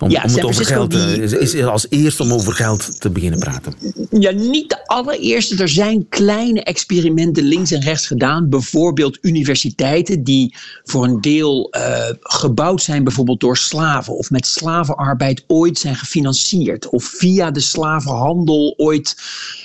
Om, 0.00 0.10
Ja, 0.10 0.22
om 0.22 0.30
het 0.34 0.44
over 0.44 0.64
geld, 0.64 0.90
die- 0.90 1.22
is, 1.22 1.32
is 1.32 1.64
als 1.64 1.86
eerste 1.88 2.22
om 2.22 2.32
over 2.32 2.52
geld 2.52 3.00
te 3.00 3.10
beginnen 3.10 3.38
praten. 3.38 3.74
Ja, 4.10 4.30
niet 4.30 4.68
de 4.68 4.86
allereerste. 4.86 5.62
Er 5.62 5.68
zijn 5.68 6.08
kleine 6.08 6.62
experimenten 6.62 7.44
links 7.44 7.70
en 7.70 7.80
rechts 7.80 8.06
gedaan. 8.06 8.48
Bijvoorbeeld 8.48 9.18
universiteiten 9.20 10.24
die 10.24 10.54
voor 10.84 11.04
een 11.04 11.20
deel 11.20 11.70
eh, 11.70 12.04
gebouwd 12.20 12.82
zijn, 12.82 13.04
bijvoorbeeld 13.04 13.40
door 13.40 13.56
slaven. 13.56 14.16
Of 14.16 14.30
met 14.30 14.46
slavenarbeid 14.46 15.44
ooit 15.46 15.78
zijn 15.78 15.96
gefinancierd. 15.96 16.88
Of 16.88 17.04
via 17.04 17.50
de 17.50 17.60
slavenhandel 17.60 18.74
ooit 18.76 19.16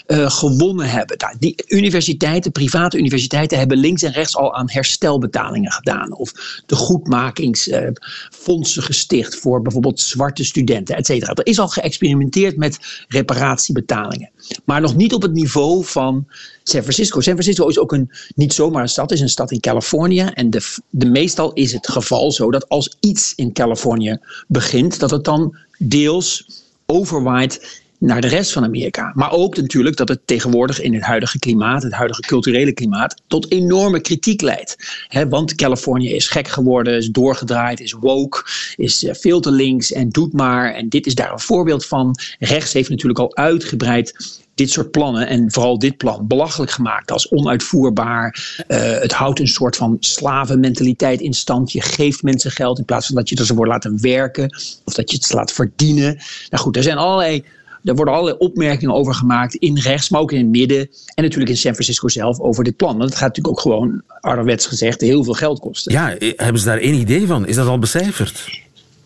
eh, 0.06 0.32
gewonnen 0.32 0.90
hebben. 0.90 1.18
Nou, 1.18 1.36
die 1.40 1.64
universiteiten, 1.68 2.52
private 2.52 2.98
universiteiten, 2.98 3.58
hebben 3.58 3.78
links 3.78 4.02
en 4.02 4.12
rechts 4.12 4.36
al 4.36 4.56
aan 4.56 4.70
herstelbetalingen 4.70 5.72
gedaan. 5.72 6.14
Of 6.16 6.32
de 6.66 6.76
goedmakingsfondsen 6.76 8.84
gesticht 8.84 9.36
voor 9.36 9.62
bijvoorbeeld 9.62 10.00
zwarte 10.24 10.44
studenten, 10.44 10.96
et 10.96 11.06
cetera. 11.06 11.34
Er 11.34 11.46
is 11.46 11.60
al 11.60 11.68
geëxperimenteerd 11.68 12.58
met 12.58 13.06
reparatiebetalingen. 13.08 14.30
Maar 14.66 14.82
nog 14.82 14.96
niet 14.96 15.14
op 15.14 15.22
het 15.22 15.34
niveau 15.34 15.86
van 15.86 16.28
San 16.64 16.82
Francisco. 16.82 17.22
San 17.22 17.34
Francisco 17.34 17.68
is 17.68 17.80
ook 17.80 17.92
een, 17.92 18.12
niet 18.36 18.54
zomaar 18.54 18.82
een 18.82 18.90
stad, 18.90 19.12
is 19.12 19.22
een 19.22 19.30
stad 19.30 19.52
in 19.52 19.60
Californië. 19.60 20.22
En 20.22 20.50
de, 20.50 20.62
de, 20.90 21.06
meestal 21.06 21.54
is 21.54 21.74
het 21.74 21.88
geval 21.88 22.32
zo 22.32 22.52
dat 22.52 22.70
als 22.70 22.96
iets 23.00 23.34
in 23.36 23.54
Californië 23.54 24.18
begint, 24.48 25.00
dat 25.00 25.12
het 25.12 25.24
dan 25.24 25.58
deels 25.78 26.46
overwaait 26.86 27.83
naar 28.04 28.22
de 28.22 28.28
rest 28.28 28.52
van 28.52 28.64
Amerika. 28.64 29.12
Maar 29.16 29.32
ook 29.32 29.56
natuurlijk 29.56 29.98
dat 29.98 30.08
het 30.08 30.20
tegenwoordig 30.26 30.82
in 30.82 30.94
het 30.94 31.04
huidige 31.04 31.40
klimaat, 31.40 31.84
het 31.84 31.94
huidige 31.94 32.22
culturele 32.22 32.74
klimaat, 32.74 33.22
tot 33.28 33.52
enorme 33.52 34.00
kritiek 34.00 34.42
leidt. 34.42 35.06
Hè, 35.08 35.30
want 35.30 35.56
Californië 35.56 36.14
is 36.14 36.28
gek 36.28 36.48
geworden, 36.48 36.98
is 36.98 37.10
doorgedraaid, 37.10 37.80
is 37.80 37.92
woke, 37.92 38.44
is 38.76 39.04
eh, 39.04 39.16
veel 39.16 39.40
te 39.40 39.52
links 39.52 39.92
en 39.92 40.10
doet 40.10 40.34
maar. 40.34 40.74
En 40.74 40.90
dit 40.90 41.06
is 41.06 41.16
daar 41.16 41.32
een 41.32 41.40
voorbeeld 41.40 41.86
van. 41.86 42.16
Rechts 42.40 42.74
heeft 42.74 42.90
natuurlijk 42.90 43.20
al 43.20 43.36
uitgebreid 43.36 44.42
dit 44.56 44.70
soort 44.72 44.92
plannen 44.92 45.28
en 45.28 45.52
vooral 45.52 45.80
dit 45.80 45.98
plan 45.98 46.28
belachelijk 46.28 46.72
gemaakt 46.72 47.12
als 47.12 47.32
onuitvoerbaar. 47.32 48.56
Uh, 48.68 48.78
het 48.78 49.12
houdt 49.12 49.40
een 49.40 49.48
soort 49.48 49.76
van 49.76 49.98
slavenmentaliteit 50.00 51.22
in 51.22 51.34
stand. 51.34 51.72
Je 51.72 51.82
geeft 51.82 52.24
mensen 52.24 52.52
geld 52.52 52.78
in 52.78 52.86
plaats 52.86 53.08
van 53.08 53.16
dat 53.16 53.30
je 53.30 53.46
ze 53.46 53.56
voor 53.56 53.68
laten 53.68 54.02
werken 54.02 54.56
of 54.84 54.94
dat 54.94 55.12
je 55.12 55.18
het 55.18 55.34
laat 55.34 55.52
verdienen. 55.52 56.18
Nou 56.50 56.64
goed, 56.64 56.76
er 56.76 56.84
zijn 56.84 56.98
allerlei. 56.98 57.44
Er 57.84 57.96
worden 57.96 58.14
allerlei 58.14 58.38
opmerkingen 58.38 58.96
over 58.96 59.14
gemaakt 59.14 59.56
in 59.56 59.78
rechts, 59.78 60.10
maar 60.10 60.22
ook 60.22 60.32
in 60.32 60.38
het 60.38 60.48
midden. 60.48 60.90
En 61.16 61.24
natuurlijk 61.24 61.52
in 61.52 61.58
San 61.58 61.74
Francisco 61.74 62.08
zelf 62.08 62.40
over 62.40 62.64
dit 62.64 62.76
plan. 62.76 62.98
Want 62.98 63.10
het 63.10 63.18
gaat 63.18 63.28
natuurlijk 63.28 63.56
ook 63.56 63.62
gewoon, 63.62 64.02
ouderwets 64.20 64.66
gezegd, 64.66 65.02
heel 65.02 65.24
veel 65.24 65.34
geld 65.34 65.60
kosten. 65.60 65.92
Ja, 65.92 66.16
hebben 66.36 66.60
ze 66.60 66.66
daar 66.66 66.78
één 66.78 66.94
idee 66.94 67.28
van? 67.28 67.48
Is 67.48 67.56
dat 67.56 67.68
al 67.68 67.80
becijferd? 67.80 68.62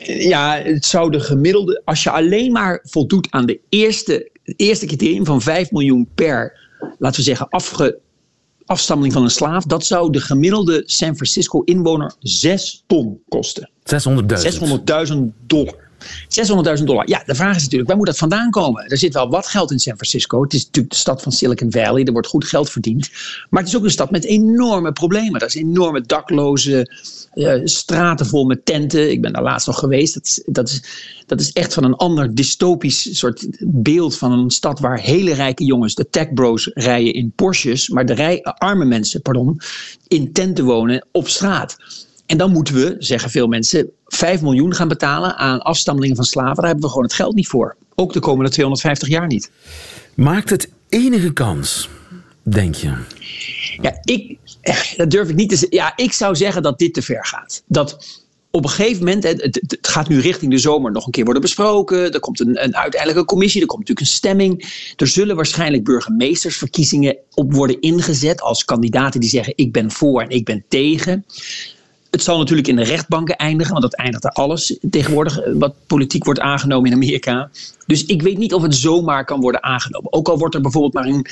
Ja, 0.08 0.62
het 0.64 0.86
zou 0.86 1.12
de 1.12 1.20
gemiddelde. 1.20 1.82
Als 1.86 2.04
je 2.04 2.10
alleen 2.10 2.52
maar 2.52 2.80
voldoet 2.84 3.28
aan 3.30 3.46
de 3.46 3.60
eerste, 3.70 4.30
het 4.44 4.54
eerste 4.58 4.86
criterium 4.86 5.26
van 5.26 5.42
5 5.42 5.72
miljoen 5.72 6.08
per, 6.16 6.60
laten 7.00 7.20
we 7.20 7.26
zeggen, 7.26 7.50
afge, 7.50 8.00
afstammeling 8.66 9.14
van 9.14 9.24
een 9.24 9.30
slaaf. 9.30 9.64
Dat 9.64 9.86
zou 9.86 10.12
de 10.12 10.20
gemiddelde 10.20 10.84
San 10.86 11.16
Francisco 11.16 11.62
inwoner 11.62 12.14
6 12.20 12.84
ton 12.88 13.20
kosten. 13.30 13.70
600.000. 13.70 13.96
600.000 15.08 15.18
dollar. 15.48 15.87
600.000 16.80 16.84
dollar. 16.84 17.08
Ja, 17.10 17.24
de 17.26 17.36
vraag 17.36 17.56
is 17.56 17.62
natuurlijk, 17.62 17.90
waar 17.90 17.98
moet 17.98 18.08
dat 18.08 18.18
vandaan 18.18 18.50
komen? 18.50 18.86
Er 18.86 18.98
zit 18.98 19.14
wel 19.14 19.30
wat 19.30 19.48
geld 19.48 19.72
in 19.72 19.80
San 19.80 19.96
Francisco. 19.96 20.42
Het 20.42 20.54
is 20.54 20.66
natuurlijk 20.66 20.94
de 20.94 21.00
stad 21.00 21.22
van 21.22 21.32
Silicon 21.32 21.72
Valley. 21.72 22.04
Er 22.04 22.12
wordt 22.12 22.28
goed 22.28 22.46
geld 22.46 22.70
verdiend. 22.70 23.10
Maar 23.50 23.62
het 23.62 23.70
is 23.72 23.78
ook 23.78 23.84
een 23.84 23.92
stad 23.92 24.12
met 24.12 24.24
enorme 24.24 24.92
problemen. 24.92 25.42
Er 25.42 25.52
zijn 25.52 25.66
enorme 25.66 26.02
dakloze 26.02 26.92
uh, 27.34 27.62
straten 27.64 28.26
vol 28.26 28.46
met 28.46 28.66
tenten. 28.66 29.12
Ik 29.12 29.22
ben 29.22 29.34
daar 29.34 29.44
laatst 29.44 29.68
nog 29.68 29.80
geweest. 29.80 30.14
Dat 30.14 30.26
is, 30.26 30.44
dat, 30.46 30.70
is, 30.70 30.84
dat 31.26 31.40
is 31.40 31.52
echt 31.52 31.74
van 31.74 31.84
een 31.84 31.96
ander 31.96 32.36
dystopisch 32.36 33.18
soort 33.18 33.48
beeld 33.60 34.18
van 34.18 34.32
een 34.32 34.50
stad 34.50 34.80
waar 34.80 35.00
hele 35.00 35.34
rijke 35.34 35.64
jongens, 35.64 35.96
de 35.96 36.10
tech 36.10 36.34
bros, 36.34 36.72
rijden 36.74 37.14
in 37.14 37.32
Porsches. 37.36 37.90
Maar 37.90 38.06
de 38.06 38.14
rij, 38.14 38.44
arme 38.44 38.86
mensen, 38.86 39.22
pardon, 39.22 39.62
in 40.08 40.34
tenten 40.34 40.66
wonen 40.66 41.06
op 41.12 41.28
straat. 41.28 41.78
En 42.28 42.38
dan 42.38 42.52
moeten 42.52 42.74
we, 42.74 42.96
zeggen 43.00 43.30
veel 43.30 43.48
mensen, 43.48 43.90
5 44.06 44.42
miljoen 44.42 44.74
gaan 44.74 44.88
betalen 44.88 45.36
aan 45.38 45.62
afstammelingen 45.62 46.16
van 46.16 46.26
slaven. 46.26 46.56
Daar 46.56 46.66
hebben 46.66 46.84
we 46.84 46.90
gewoon 46.90 47.04
het 47.04 47.14
geld 47.14 47.36
niet 47.36 47.48
voor. 47.48 47.76
Ook 47.96 48.14
de 48.14 48.20
komende 48.20 48.52
250 48.52 49.08
jaar 49.08 49.28
niet. 49.28 49.52
Maakt 50.14 50.50
het 50.50 50.70
enige 50.90 51.34
kans, 51.34 51.90
denk 52.44 52.76
je? 52.76 52.94
Ja, 53.82 54.00
ik, 54.04 54.38
dat 54.98 55.12
durf 55.12 55.30
ik 55.30 55.36
niet 55.36 55.50
te 55.50 55.56
zeggen. 55.56 55.78
Ja, 55.78 55.94
ik 55.96 56.14
zou 56.14 56.36
zeggen 56.36 56.62
dat 56.62 56.80
dit 56.80 56.94
te 56.94 57.02
ver 57.02 57.26
gaat. 57.26 57.64
Dat 57.68 58.26
op 58.52 58.64
een 58.64 58.70
gegeven 58.70 59.04
moment, 59.04 59.24
het, 59.24 59.78
gaat 59.82 60.08
nu 60.08 60.20
richting 60.20 60.52
de 60.52 60.58
zomer 60.58 60.92
nog 60.92 61.06
een 61.06 61.12
keer 61.12 61.24
worden 61.24 61.42
besproken. 61.42 62.14
Er 62.14 62.20
komt 62.20 62.40
een, 62.40 62.64
een 62.64 62.76
uiteindelijke 62.76 63.26
commissie, 63.26 63.62
er 63.62 63.68
komt 63.68 63.80
natuurlijk 63.80 64.08
een 64.08 64.14
stemming. 64.14 64.64
Er 64.96 65.08
zullen 65.08 65.36
waarschijnlijk 65.36 65.84
burgemeestersverkiezingen 65.84 67.18
op 67.34 67.54
worden 67.54 67.82
ingezet 67.82 68.42
als 68.42 68.66
kandidaten 68.66 69.20
die 69.20 69.30
zeggen 69.30 69.54
ik 69.56 69.72
ben 69.72 69.92
voor 69.92 70.22
en 70.22 70.30
ik 70.30 70.46
ben 70.46 70.64
tegen. 70.68 71.26
Het 72.12 72.24
zal 72.24 72.38
natuurlijk 72.38 72.68
in 72.68 72.76
de 72.76 72.84
rechtbanken 72.84 73.36
eindigen, 73.36 73.72
want 73.72 73.84
dat 73.84 73.96
eindigt 73.96 74.24
er 74.24 74.30
alles 74.30 74.78
tegenwoordig 74.90 75.40
wat 75.54 75.74
politiek 75.88 76.24
wordt 76.24 76.40
aangenomen 76.40 76.90
in 76.90 76.96
Amerika. 76.96 77.50
Dus 77.86 78.06
ik 78.06 78.22
weet 78.22 78.38
niet 78.38 78.54
of 78.54 78.62
het 78.62 78.76
zomaar 78.76 79.26
kan 79.26 79.40
worden 79.42 79.64
aangenomen. 79.64 80.14
Ook 80.14 80.28
al 80.28 80.38
wordt 80.38 80.56
er 80.56 80.62
bijvoorbeeld 80.62 80.94
maar 80.94 81.06
een 81.06 81.26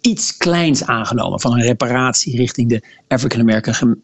iets 0.00 0.36
kleins 0.36 0.84
aangenomen 0.84 1.40
van 1.40 1.52
een 1.52 1.62
reparatie 1.62 2.36
richting 2.36 2.68
de 2.68 2.82
African 3.08 3.40
American 3.40 4.00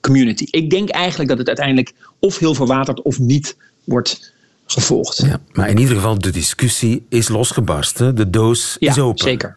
community. 0.00 0.46
Ik 0.50 0.70
denk 0.70 0.88
eigenlijk 0.88 1.28
dat 1.28 1.38
het 1.38 1.46
uiteindelijk 1.46 1.92
of 2.18 2.38
heel 2.38 2.54
verwaterd 2.54 3.02
of 3.02 3.18
niet 3.18 3.56
wordt 3.84 4.32
gevolgd. 4.66 5.22
Ja, 5.26 5.40
maar 5.52 5.68
in 5.68 5.78
ieder 5.78 5.94
geval, 5.94 6.18
de 6.18 6.30
discussie 6.30 7.06
is 7.08 7.28
losgebarsten. 7.28 8.14
De 8.14 8.30
doos 8.30 8.76
Ja, 8.78 8.90
is 8.90 8.98
open. 8.98 9.18
zeker. 9.24 9.56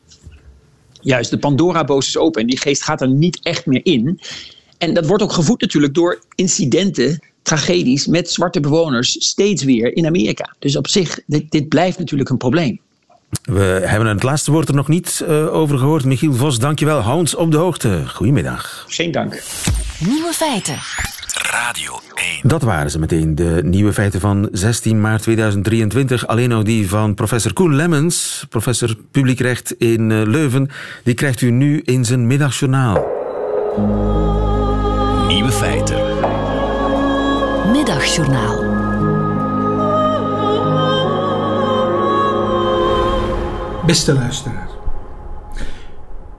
Juist, 1.01 1.29
de 1.29 1.37
Pandora-boos 1.37 2.07
is 2.07 2.17
open 2.17 2.41
en 2.41 2.47
die 2.47 2.59
geest 2.59 2.83
gaat 2.83 3.01
er 3.01 3.09
niet 3.09 3.39
echt 3.43 3.65
meer 3.65 3.81
in. 3.83 4.19
En 4.81 4.93
dat 4.93 5.05
wordt 5.05 5.23
ook 5.23 5.31
gevoed 5.31 5.61
natuurlijk 5.61 5.93
door 5.93 6.19
incidenten, 6.35 7.19
tragedies 7.41 8.07
met 8.07 8.31
zwarte 8.31 8.59
bewoners 8.59 9.15
steeds 9.25 9.63
weer 9.63 9.95
in 9.95 10.05
Amerika. 10.05 10.55
Dus 10.59 10.75
op 10.75 10.87
zich, 10.87 11.19
dit, 11.25 11.51
dit 11.51 11.69
blijft 11.69 11.97
natuurlijk 11.99 12.29
een 12.29 12.37
probleem. 12.37 12.79
We 13.41 13.81
hebben 13.85 14.07
het 14.07 14.23
laatste 14.23 14.51
woord 14.51 14.67
er 14.67 14.75
nog 14.75 14.87
niet 14.87 15.23
eh, 15.27 15.53
over 15.53 15.77
gehoord. 15.77 16.05
Michiel 16.05 16.33
Vos, 16.33 16.59
dankjewel. 16.59 16.99
Hou 16.99 17.17
ons 17.17 17.35
op 17.35 17.51
de 17.51 17.57
hoogte. 17.57 18.03
Goedemiddag. 18.07 18.85
Geen 18.87 19.11
dank. 19.11 19.43
Nieuwe 19.99 20.33
feiten. 20.33 20.77
Radio 21.51 21.99
1. 22.15 22.39
Dat 22.41 22.61
waren 22.61 22.91
ze 22.91 22.99
meteen, 22.99 23.35
de 23.35 23.61
nieuwe 23.63 23.93
feiten 23.93 24.19
van 24.19 24.49
16 24.51 25.01
maart 25.01 25.21
2023. 25.21 26.27
Alleen 26.27 26.49
nog 26.49 26.63
die 26.63 26.89
van 26.89 27.13
professor 27.13 27.53
Koen 27.53 27.75
Lemmens, 27.75 28.45
professor 28.49 28.95
publiekrecht 29.11 29.75
in 29.77 30.11
eh, 30.11 30.21
Leuven. 30.25 30.69
Die 31.03 31.13
krijgt 31.13 31.41
u 31.41 31.51
nu 31.51 31.81
in 31.85 32.05
zijn 32.05 32.27
middagjournaal. 32.27 33.19
Nieuwe 35.51 35.65
feiten. 35.65 35.99
Middagjournaal. 37.71 38.57
Beste 43.85 44.13
luisteraar. 44.13 44.69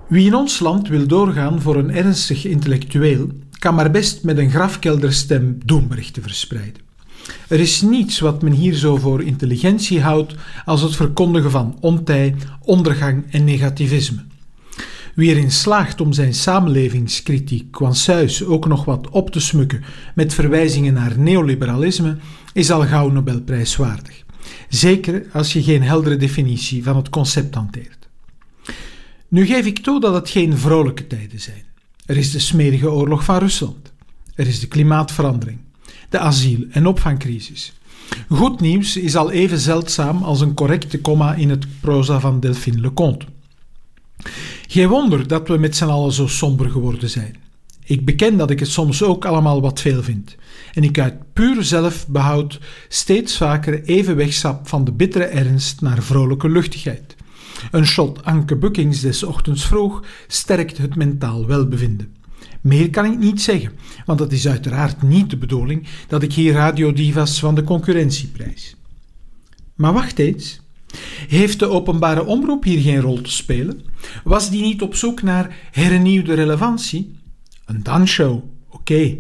Wie 0.09 0.27
in 0.27 0.35
ons 0.35 0.59
land 0.61 0.88
wil 0.88 1.07
doorgaan 1.07 1.61
voor 1.61 1.77
een 1.77 1.90
ernstig 1.90 2.44
intellectueel, 2.44 3.29
kan 3.59 3.75
maar 3.75 3.90
best 3.90 4.22
met 4.25 4.38
een 4.38 4.51
grafkelderstem 4.51 5.59
doemberichten 5.64 6.22
verspreiden. 6.22 6.83
Er 7.48 7.61
is 7.61 7.83
niets 7.83 8.18
wat 8.18 8.42
men 8.42 8.53
hier 8.53 8.75
zo 8.75 8.96
voor 8.96 9.22
intelligentie 9.22 10.01
houdt 10.01 10.35
als 10.64 10.81
het 10.81 10.96
verkondigen 10.96 11.51
van 11.51 11.77
ontij, 11.81 12.35
ondergang 12.61 13.25
en 13.31 13.44
negativisme. 13.44 14.32
Wie 15.14 15.31
erin 15.31 15.51
slaagt 15.51 16.01
om 16.01 16.12
zijn 16.12 16.35
samenlevingskritiek 16.35 17.70
kwansuis 17.70 18.44
ook 18.44 18.66
nog 18.66 18.85
wat 18.85 19.09
op 19.11 19.31
te 19.31 19.40
smukken 19.40 19.85
met 20.14 20.35
verwijzingen 20.35 20.94
naar 20.94 21.18
neoliberalisme, 21.18 22.16
is 22.53 22.70
al 22.70 22.87
gauw 22.87 23.11
Nobelprijswaardig. 23.11 24.25
Zeker 24.68 25.27
als 25.33 25.53
je 25.53 25.62
geen 25.62 25.83
heldere 25.83 26.16
definitie 26.16 26.83
van 26.83 26.96
het 26.96 27.09
concept 27.09 27.55
hanteert. 27.55 28.09
Nu 29.29 29.46
geef 29.46 29.66
ik 29.66 29.79
toe 29.79 30.01
dat 30.01 30.14
het 30.14 30.31
geen 30.31 30.59
vrolijke 30.59 31.07
tijden 31.07 31.40
zijn. 31.40 31.64
Er 32.07 32.16
is 32.16 32.31
de 32.31 32.38
smerige 32.38 32.90
oorlog 32.90 33.25
van 33.25 33.38
Rusland. 33.38 33.92
Er 34.35 34.46
is 34.46 34.61
de 34.61 34.68
klimaatverandering, 34.68 35.59
de 36.09 36.18
asiel- 36.18 36.66
en 36.70 36.87
opvangcrisis. 36.87 37.72
Goed 38.29 38.61
nieuws 38.61 38.96
is 38.96 39.16
al 39.16 39.31
even 39.31 39.59
zeldzaam 39.59 40.22
als 40.22 40.40
een 40.40 40.55
correcte 40.55 41.01
komma 41.01 41.35
in 41.35 41.51
het 41.51 41.66
proza 41.81 42.20
van 42.20 42.40
Delphine 42.40 42.81
Leconte. 42.81 43.27
Geen 44.73 44.89
wonder 44.89 45.27
dat 45.29 45.49
we 45.49 45.57
met 45.57 45.77
z'n 45.77 45.85
allen 45.85 46.13
zo 46.13 46.27
somber 46.27 46.71
geworden 46.71 47.11
zijn. 47.11 47.37
Ik 47.85 48.05
beken 48.05 48.37
dat 48.37 48.51
ik 48.51 48.61
het 48.61 48.69
soms 48.69 49.03
ook 49.03 49.25
allemaal 49.25 49.61
wat 49.61 49.81
veel 49.81 50.03
vind. 50.03 50.37
En 50.73 50.83
ik 50.83 50.99
uit 50.99 51.33
puur 51.33 51.65
zelfbehoud 51.65 52.61
steeds 52.89 53.37
vaker 53.37 53.83
even 53.85 54.17
wegsap 54.17 54.69
van 54.69 54.85
de 54.85 54.93
bittere 54.93 55.25
ernst 55.25 55.81
naar 55.81 56.03
vrolijke 56.03 56.49
luchtigheid. 56.49 57.17
Een 57.71 57.87
shot 57.87 58.25
Anke 58.25 58.57
Buckings 58.57 59.01
des 59.01 59.23
ochtends 59.23 59.67
vroeg 59.67 60.05
sterkt 60.27 60.79
het 60.79 60.97
mentaal 60.97 61.47
welbevinden. 61.47 62.15
Meer 62.61 62.91
kan 62.91 63.05
ik 63.05 63.19
niet 63.19 63.43
zeggen, 63.43 63.73
want 64.07 64.21
het 64.21 64.33
is 64.33 64.49
uiteraard 64.49 65.03
niet 65.03 65.31
de 65.31 65.37
bedoeling 65.37 65.87
dat 66.09 66.23
ik 66.23 66.33
hier 66.33 66.53
radiodivas 66.53 67.39
van 67.39 67.55
de 67.55 67.65
concurrentie 67.65 68.29
prijs. 68.29 68.77
Maar 69.75 69.93
wacht 69.93 70.19
eens. 70.19 70.62
Heeft 71.29 71.59
de 71.59 71.69
openbare 71.69 72.25
omroep 72.25 72.65
hier 72.65 72.81
geen 72.81 73.01
rol 73.01 73.21
te 73.21 73.31
spelen? 73.31 73.81
Was 74.25 74.51
die 74.51 74.63
niet 74.63 74.83
op 74.83 74.95
zoek 74.95 75.23
naar 75.23 75.57
hernieuwde 75.71 76.35
relevantie? 76.35 77.15
Een 77.65 77.83
dansshow, 77.83 78.43
oké. 78.71 79.17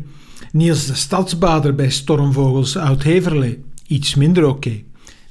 Niels 0.52 0.86
de 0.86 0.94
Stadsbader 0.94 1.74
bij 1.74 1.90
Stormvogels 1.90 2.76
Oud-Heverlee, 2.76 3.64
iets 3.86 4.14
minder 4.14 4.46
oké. 4.46 4.82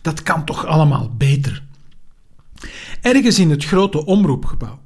Dat 0.01 0.23
kan 0.23 0.45
toch 0.45 0.65
allemaal 0.65 1.11
beter? 1.17 1.63
Ergens 3.01 3.39
in 3.39 3.49
het 3.49 3.65
grote 3.65 4.05
omroepgebouw, 4.05 4.79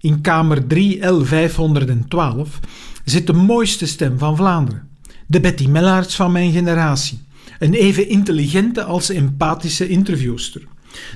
in 0.00 0.20
kamer 0.20 0.62
3L512, 0.62 2.60
zit 3.04 3.26
de 3.26 3.32
mooiste 3.32 3.86
stem 3.86 4.18
van 4.18 4.36
Vlaanderen. 4.36 4.88
De 5.26 5.40
Betty 5.40 5.66
Mellaerts 5.66 6.16
van 6.16 6.32
mijn 6.32 6.52
generatie. 6.52 7.20
Een 7.58 7.74
even 7.74 8.08
intelligente 8.08 8.84
als 8.84 9.08
empathische 9.08 9.88
interviewster. 9.88 10.62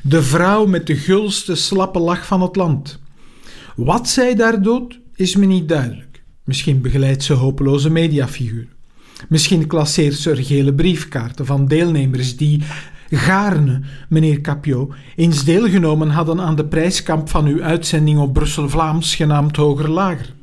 De 0.03 0.23
vrouw 0.23 0.67
met 0.67 0.87
de 0.87 0.97
gulste 0.97 1.55
slappe 1.55 1.99
lach 1.99 2.27
van 2.27 2.43
het 2.43 2.57
land. 2.57 2.99
Wat 3.77 4.09
zij 4.09 4.35
daar 4.35 4.62
doet, 4.62 5.01
is 5.15 5.37
me 5.37 5.47
niet 5.47 5.69
duidelijk. 5.69 6.23
Misschien 6.45 6.81
begeleidt 6.81 7.23
ze 7.23 7.33
hopeloze 7.33 7.91
mediafiguren. 7.91 8.69
Misschien 9.29 9.67
klasseert 9.67 10.15
ze 10.15 10.31
er 10.31 10.45
gele 10.45 10.75
briefkaarten 10.75 11.47
van 11.47 11.67
deelnemers 11.67 12.37
die 12.37 12.62
gaarne, 13.11 13.81
meneer 14.09 14.41
Capio, 14.41 14.95
eens 15.17 15.45
deelgenomen 15.45 16.11
hadden 16.11 16.41
aan 16.41 16.57
de 16.57 16.67
prijskamp 16.67 17.29
van 17.29 17.47
uw 17.47 17.62
uitzending 17.62 18.19
op 18.19 18.33
Brussel-Vlaams 18.33 19.15
genaamd 19.15 19.57
Hoger 19.57 19.91
Lager. 19.91 20.35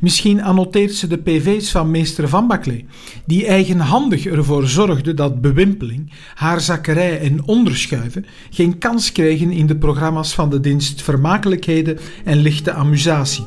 Misschien 0.00 0.42
annoteert 0.42 0.94
ze 0.94 1.06
de 1.06 1.16
pv's 1.18 1.70
van 1.70 1.90
meester 1.90 2.28
Van 2.28 2.46
Baklee, 2.46 2.86
die 3.26 3.46
eigenhandig 3.46 4.26
ervoor 4.26 4.66
zorgde 4.66 5.14
dat 5.14 5.40
bewimpeling, 5.40 6.12
haarzakkerij 6.34 7.20
en 7.20 7.44
onderschuiven 7.44 8.26
geen 8.50 8.78
kans 8.78 9.12
kregen 9.12 9.50
in 9.50 9.66
de 9.66 9.76
programma's 9.76 10.34
van 10.34 10.50
de 10.50 10.60
dienst 10.60 11.02
Vermakelijkheden 11.02 11.98
en 12.24 12.36
Lichte 12.36 12.72
Amusatie. 12.72 13.46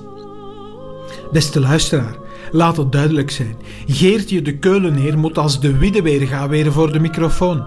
Beste 1.32 1.60
luisteraar, 1.60 2.16
laat 2.52 2.78
het 2.78 2.92
duidelijk 2.92 3.32
zijn. 3.32 3.56
Geertje 3.88 4.42
de 4.42 4.58
Keuleneer 4.58 5.18
moet 5.18 5.38
als 5.38 5.60
de 5.60 5.78
Widdeweer 5.78 6.28
gaan 6.28 6.50
weer 6.50 6.72
voor 6.72 6.92
de 6.92 7.00
microfoon. 7.00 7.66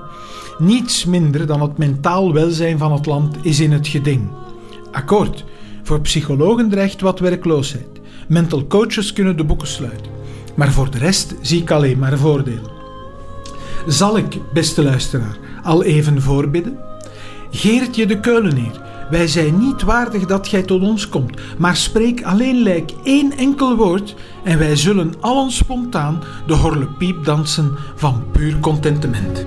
Niets 0.59 1.05
minder 1.05 1.47
dan 1.47 1.61
het 1.61 1.79
mentaal 1.79 2.33
welzijn 2.33 2.79
van 2.79 2.93
het 2.93 3.07
land 3.07 3.37
is 3.43 3.61
in 3.61 3.73
het 3.73 3.89
geding. 3.89 4.31
Akkoord, 4.93 5.45
voor 5.83 6.01
psychologen 6.01 6.69
dreigt 6.69 7.01
wat 7.01 7.19
werkloosheid. 7.19 8.01
Mental 8.29 8.67
coaches 8.67 9.13
kunnen 9.13 9.37
de 9.37 9.45
boeken 9.45 9.69
sluiten. 9.69 10.13
Maar 10.55 10.73
voor 10.73 10.91
de 10.91 10.99
rest 10.99 11.35
zie 11.41 11.61
ik 11.61 11.71
alleen 11.71 11.99
maar 11.99 12.19
voordelen. 12.19 12.73
Zal 13.87 14.17
ik, 14.17 14.39
beste 14.53 14.83
luisteraar, 14.83 15.39
al 15.63 15.83
even 15.83 16.23
voorbidden? 16.23 16.79
Geertje 17.51 18.07
de 18.07 18.21
Keuleneer, 18.21 18.81
wij 19.11 19.27
zijn 19.27 19.59
niet 19.59 19.83
waardig 19.83 20.27
dat 20.27 20.49
gij 20.49 20.63
tot 20.63 20.83
ons 20.83 21.09
komt, 21.09 21.41
maar 21.59 21.77
spreek 21.77 22.23
alleen 22.23 22.63
lijk 22.63 22.93
één 23.05 23.37
enkel 23.37 23.77
woord 23.77 24.15
en 24.45 24.59
wij 24.59 24.77
zullen 24.77 25.15
allen 25.21 25.51
spontaan 25.51 26.23
de 26.47 26.55
horlepiep 26.55 27.25
dansen 27.25 27.77
van 27.95 28.25
puur 28.33 28.59
contentement. 28.59 29.45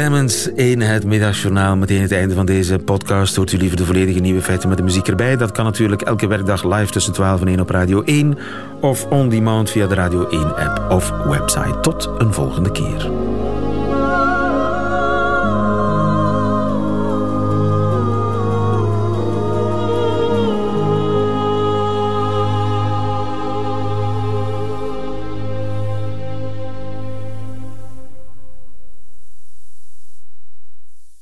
Koen 0.00 0.10
Lemmens 0.10 0.48
in 0.48 0.80
het 0.80 1.04
Middagjournaal. 1.04 1.76
Meteen 1.76 2.00
het 2.00 2.12
einde 2.12 2.34
van 2.34 2.46
deze 2.46 2.78
podcast. 2.78 3.36
Hoort 3.36 3.52
u 3.52 3.56
liever 3.56 3.76
de 3.76 3.84
volledige 3.84 4.18
nieuwe 4.20 4.42
feiten 4.42 4.68
met 4.68 4.78
de 4.78 4.84
muziek 4.84 5.08
erbij? 5.08 5.36
Dat 5.36 5.52
kan 5.52 5.64
natuurlijk 5.64 6.02
elke 6.02 6.26
werkdag 6.26 6.64
live 6.64 6.92
tussen 6.92 7.12
12 7.12 7.40
en 7.40 7.48
1 7.48 7.60
op 7.60 7.70
Radio 7.70 8.02
1. 8.02 8.38
Of 8.80 9.06
on 9.06 9.28
demand 9.28 9.70
via 9.70 9.86
de 9.86 9.94
Radio 9.94 10.28
1 10.28 10.56
app 10.56 10.90
of 10.90 11.10
website. 11.10 11.80
Tot 11.80 12.10
een 12.18 12.32
volgende 12.32 12.72
keer. 12.72 13.10